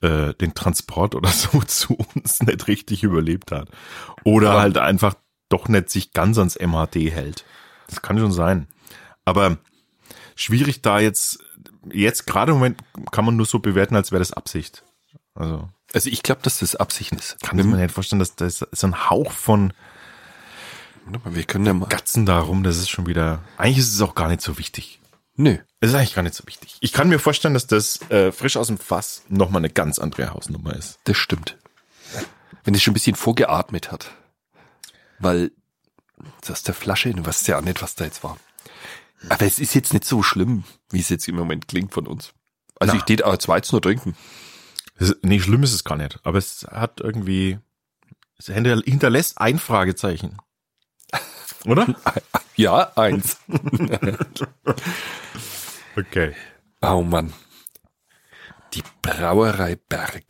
äh, 0.00 0.34
den 0.34 0.54
Transport 0.54 1.14
oder 1.14 1.28
so 1.30 1.60
zu 1.62 1.94
uns 2.14 2.40
nicht 2.42 2.68
richtig 2.68 3.02
überlebt 3.02 3.50
hat. 3.52 3.68
Oder 4.24 4.50
Aber- 4.52 4.60
halt 4.60 4.78
einfach 4.78 5.14
doch 5.48 5.68
nicht 5.68 5.90
sich 5.90 6.12
ganz 6.12 6.38
ans 6.38 6.56
MHD 6.56 7.10
hält. 7.10 7.44
Das 7.88 8.00
kann 8.02 8.18
schon 8.18 8.32
sein. 8.32 8.68
Aber 9.24 9.58
schwierig 10.34 10.82
da 10.82 10.98
jetzt, 10.98 11.40
jetzt 11.92 12.26
gerade 12.26 12.52
im 12.52 12.58
Moment 12.58 12.80
kann 13.10 13.24
man 13.24 13.36
nur 13.36 13.46
so 13.46 13.58
bewerten, 13.58 13.96
als 13.96 14.12
wäre 14.12 14.20
das 14.20 14.32
Absicht. 14.32 14.82
Also 15.34 15.68
Also 15.94 16.08
ich 16.10 16.22
glaube, 16.22 16.40
dass 16.42 16.58
das 16.60 16.74
Absicht 16.76 17.12
ist. 17.12 17.38
kann 17.42 17.56
man 17.56 17.66
sich 17.70 17.74
nicht 17.76 17.92
vorstellen, 17.94 18.20
dass 18.20 18.34
da 18.36 18.46
ist 18.46 18.66
so 18.72 18.86
ein 18.86 19.10
Hauch 19.10 19.32
von 19.32 19.72
Wir 21.24 21.44
können 21.44 21.66
ja 21.66 21.72
mal. 21.74 21.88
Gatzen 21.88 22.26
da 22.26 22.38
rum, 22.40 22.62
das 22.62 22.78
ist 22.78 22.88
schon 22.90 23.06
wieder, 23.06 23.42
eigentlich 23.56 23.78
ist 23.78 23.92
es 23.94 24.00
auch 24.00 24.14
gar 24.14 24.28
nicht 24.28 24.40
so 24.40 24.58
wichtig. 24.58 25.00
Nö. 25.34 25.58
Es 25.80 25.90
ist 25.90 25.94
eigentlich 25.96 26.14
gar 26.14 26.22
nicht 26.22 26.34
so 26.34 26.46
wichtig. 26.46 26.76
Ich 26.80 26.92
kann 26.92 27.08
mir 27.08 27.18
vorstellen, 27.18 27.54
dass 27.54 27.66
das 27.66 28.00
äh, 28.10 28.30
frisch 28.32 28.56
aus 28.56 28.68
dem 28.68 28.78
Fass 28.78 29.22
nochmal 29.28 29.60
eine 29.60 29.70
ganz 29.70 29.98
andere 29.98 30.30
Hausnummer 30.32 30.74
ist. 30.76 30.98
Das 31.04 31.16
stimmt. 31.16 31.56
Wenn 32.64 32.74
es 32.74 32.82
schon 32.82 32.92
ein 32.92 32.94
bisschen 32.94 33.16
vorgeatmet 33.16 33.90
hat. 33.90 34.12
Weil 35.18 35.50
das 36.42 36.50
aus 36.50 36.62
der 36.62 36.74
Flasche, 36.74 37.12
du 37.12 37.24
weißt 37.26 37.48
ja 37.48 37.58
auch 37.58 37.62
nicht, 37.62 37.82
was 37.82 37.94
da 37.94 38.04
jetzt 38.04 38.22
war. 38.22 38.36
Aber 39.28 39.44
es 39.46 39.58
ist 39.58 39.74
jetzt 39.74 39.92
nicht 39.92 40.04
so 40.04 40.22
schlimm, 40.22 40.64
wie 40.90 41.00
es 41.00 41.08
jetzt 41.08 41.26
im 41.28 41.36
Moment 41.36 41.66
klingt 41.68 41.92
von 41.94 42.06
uns. 42.06 42.32
Also 42.78 42.94
Na. 42.94 42.98
ich 42.98 43.04
tät 43.04 43.24
auch 43.24 43.36
zwei 43.38 43.60
nur 43.72 43.82
trinken. 43.82 44.16
Ist, 44.98 45.16
nee, 45.22 45.40
schlimm 45.40 45.62
ist 45.62 45.72
es 45.72 45.84
gar 45.84 45.96
nicht. 45.96 46.20
Aber 46.22 46.38
es 46.38 46.66
hat 46.70 47.00
irgendwie, 47.00 47.58
es 48.38 48.46
hinter- 48.46 48.82
hinterlässt 48.84 49.38
ein 49.38 49.58
Fragezeichen. 49.58 50.36
Oder? 51.66 51.86
Ja, 52.56 52.92
eins. 52.96 53.38
Okay. 55.96 56.34
oh 56.80 57.02
Mann. 57.02 57.32
Die 58.74 58.82
Brauerei 59.02 59.76
Berg. 59.76 60.24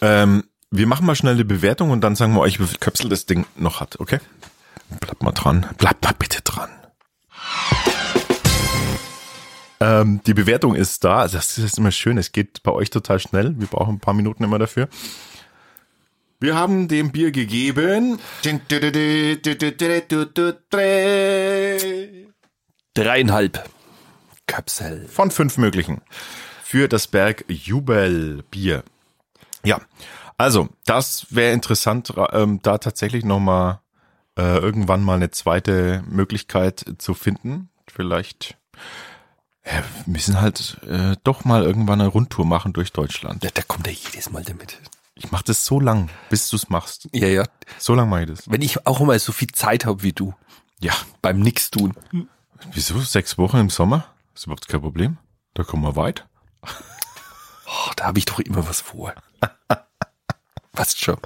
Ähm, 0.00 0.44
wir 0.70 0.86
machen 0.86 1.04
mal 1.04 1.14
schnell 1.14 1.34
eine 1.34 1.44
Bewertung 1.44 1.90
und 1.90 2.00
dann 2.00 2.16
sagen 2.16 2.32
wir 2.32 2.40
euch, 2.40 2.58
wie 2.58 2.66
viel 2.66 2.78
Köpsel 2.78 3.10
das 3.10 3.26
Ding 3.26 3.44
noch 3.56 3.80
hat, 3.80 4.00
okay? 4.00 4.18
Bleibt 5.00 5.22
mal 5.22 5.32
dran. 5.32 5.66
Bleibt 5.76 6.04
mal 6.04 6.14
bitte 6.18 6.40
dran. 6.42 6.70
Ähm, 9.80 10.20
die 10.26 10.34
Bewertung 10.34 10.74
ist 10.74 11.04
da. 11.04 11.18
Also 11.20 11.38
Das 11.38 11.56
ist 11.58 11.78
immer 11.78 11.90
schön. 11.90 12.18
Es 12.18 12.32
geht 12.32 12.62
bei 12.62 12.72
euch 12.72 12.90
total 12.90 13.18
schnell. 13.18 13.58
Wir 13.58 13.66
brauchen 13.66 13.96
ein 13.96 14.00
paar 14.00 14.14
Minuten 14.14 14.44
immer 14.44 14.58
dafür. 14.58 14.88
Wir 16.42 16.56
haben 16.56 16.88
dem 16.88 17.12
Bier 17.12 17.32
gegeben. 17.32 18.18
Dreieinhalb. 22.94 23.68
Köpsel. 24.46 25.06
von 25.06 25.30
fünf 25.30 25.58
möglichen 25.58 26.00
für 26.64 26.88
das 26.88 27.08
Berg 27.08 27.44
Jubelbier. 27.46 28.84
Ja, 29.64 29.80
also 30.38 30.70
das 30.86 31.26
wäre 31.28 31.52
interessant, 31.52 32.14
ähm, 32.32 32.60
da 32.62 32.78
tatsächlich 32.78 33.24
noch 33.24 33.38
mal 33.38 33.82
äh, 34.38 34.58
irgendwann 34.58 35.04
mal 35.04 35.16
eine 35.16 35.30
zweite 35.30 36.02
Möglichkeit 36.08 36.84
zu 36.96 37.12
finden. 37.12 37.68
Vielleicht 37.86 38.56
ja, 39.66 39.72
wir 39.72 39.84
müssen 40.06 40.40
halt 40.40 40.78
äh, 40.88 41.16
doch 41.22 41.44
mal 41.44 41.64
irgendwann 41.64 42.00
eine 42.00 42.08
Rundtour 42.08 42.46
machen 42.46 42.72
durch 42.72 42.92
Deutschland. 42.92 43.44
Da, 43.44 43.48
da 43.52 43.62
kommt 43.62 43.86
er 43.86 43.92
jedes 43.92 44.30
Mal 44.30 44.42
damit. 44.42 44.78
Ich 45.22 45.30
mache 45.30 45.44
das 45.44 45.66
so 45.66 45.80
lang, 45.80 46.08
bis 46.30 46.48
du 46.48 46.56
es 46.56 46.70
machst. 46.70 47.06
Ja, 47.12 47.26
ja. 47.28 47.44
So 47.78 47.94
lang 47.94 48.08
mache 48.08 48.22
ich 48.22 48.28
das. 48.30 48.50
Wenn 48.50 48.62
ich 48.62 48.86
auch 48.86 49.00
mal 49.00 49.18
so 49.18 49.32
viel 49.32 49.48
Zeit 49.52 49.84
habe 49.84 50.02
wie 50.02 50.12
du. 50.14 50.34
Ja, 50.80 50.94
Beim 51.20 51.40
Nix 51.40 51.70
tun. 51.70 51.92
wieso? 52.72 52.98
Sechs 53.00 53.36
Wochen 53.36 53.58
im 53.58 53.68
Sommer? 53.68 54.06
Ist 54.34 54.46
überhaupt 54.46 54.66
kein 54.66 54.80
Problem. 54.80 55.18
Da 55.52 55.62
kommen 55.62 55.82
wir 55.82 55.94
weit. 55.94 56.26
Oh, 56.64 57.90
da 57.96 58.04
habe 58.06 58.18
ich 58.18 58.24
doch 58.24 58.38
immer 58.40 58.66
was 58.66 58.80
vor. 58.80 59.12
Was 60.72 60.96
schon. 60.96 61.18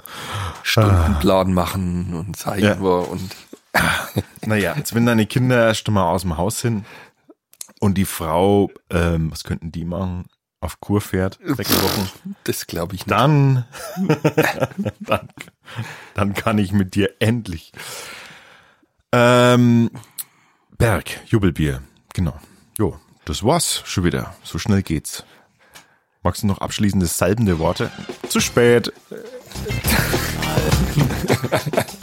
Stundenplan 0.63 1.53
machen 1.53 2.13
und 2.15 2.35
zeigen 2.35 2.65
Ja. 2.65 2.81
wir 2.81 3.07
und 3.09 3.33
Naja, 4.45 4.73
jetzt 4.75 4.93
wenn 4.95 5.05
deine 5.05 5.27
Kinder 5.27 5.67
erst 5.67 5.87
mal 5.89 6.03
aus 6.09 6.23
dem 6.23 6.35
Haus 6.35 6.59
sind 6.59 6.85
und 7.79 7.95
die 7.97 8.05
Frau, 8.05 8.71
ähm, 8.89 9.31
was 9.31 9.43
könnten 9.43 9.71
die 9.71 9.85
machen? 9.85 10.25
Auf 10.61 10.79
Kur 10.79 11.01
fährt, 11.01 11.37
sechs 11.43 11.83
Wochen. 11.83 12.09
das 12.45 12.65
glaube 12.65 12.95
ich 12.95 13.05
nicht. 13.05 13.11
Dann, 13.11 13.65
dann, 14.99 15.29
dann 16.15 16.33
kann 16.33 16.57
ich 16.57 16.71
mit 16.71 16.95
dir 16.95 17.11
endlich. 17.19 17.71
Ähm, 19.11 19.91
Berg, 20.77 21.19
Jubelbier, 21.27 21.83
genau. 22.13 22.39
Jo, 22.77 22.99
das 23.25 23.43
war's 23.43 23.83
schon 23.85 24.03
wieder. 24.03 24.35
So 24.43 24.57
schnell 24.57 24.81
geht's. 24.81 25.23
Magst 26.23 26.41
du 26.41 26.47
noch 26.47 26.57
abschließende 26.57 27.05
salbende 27.05 27.59
Worte? 27.59 27.91
Zu 28.29 28.39
spät. 28.39 28.91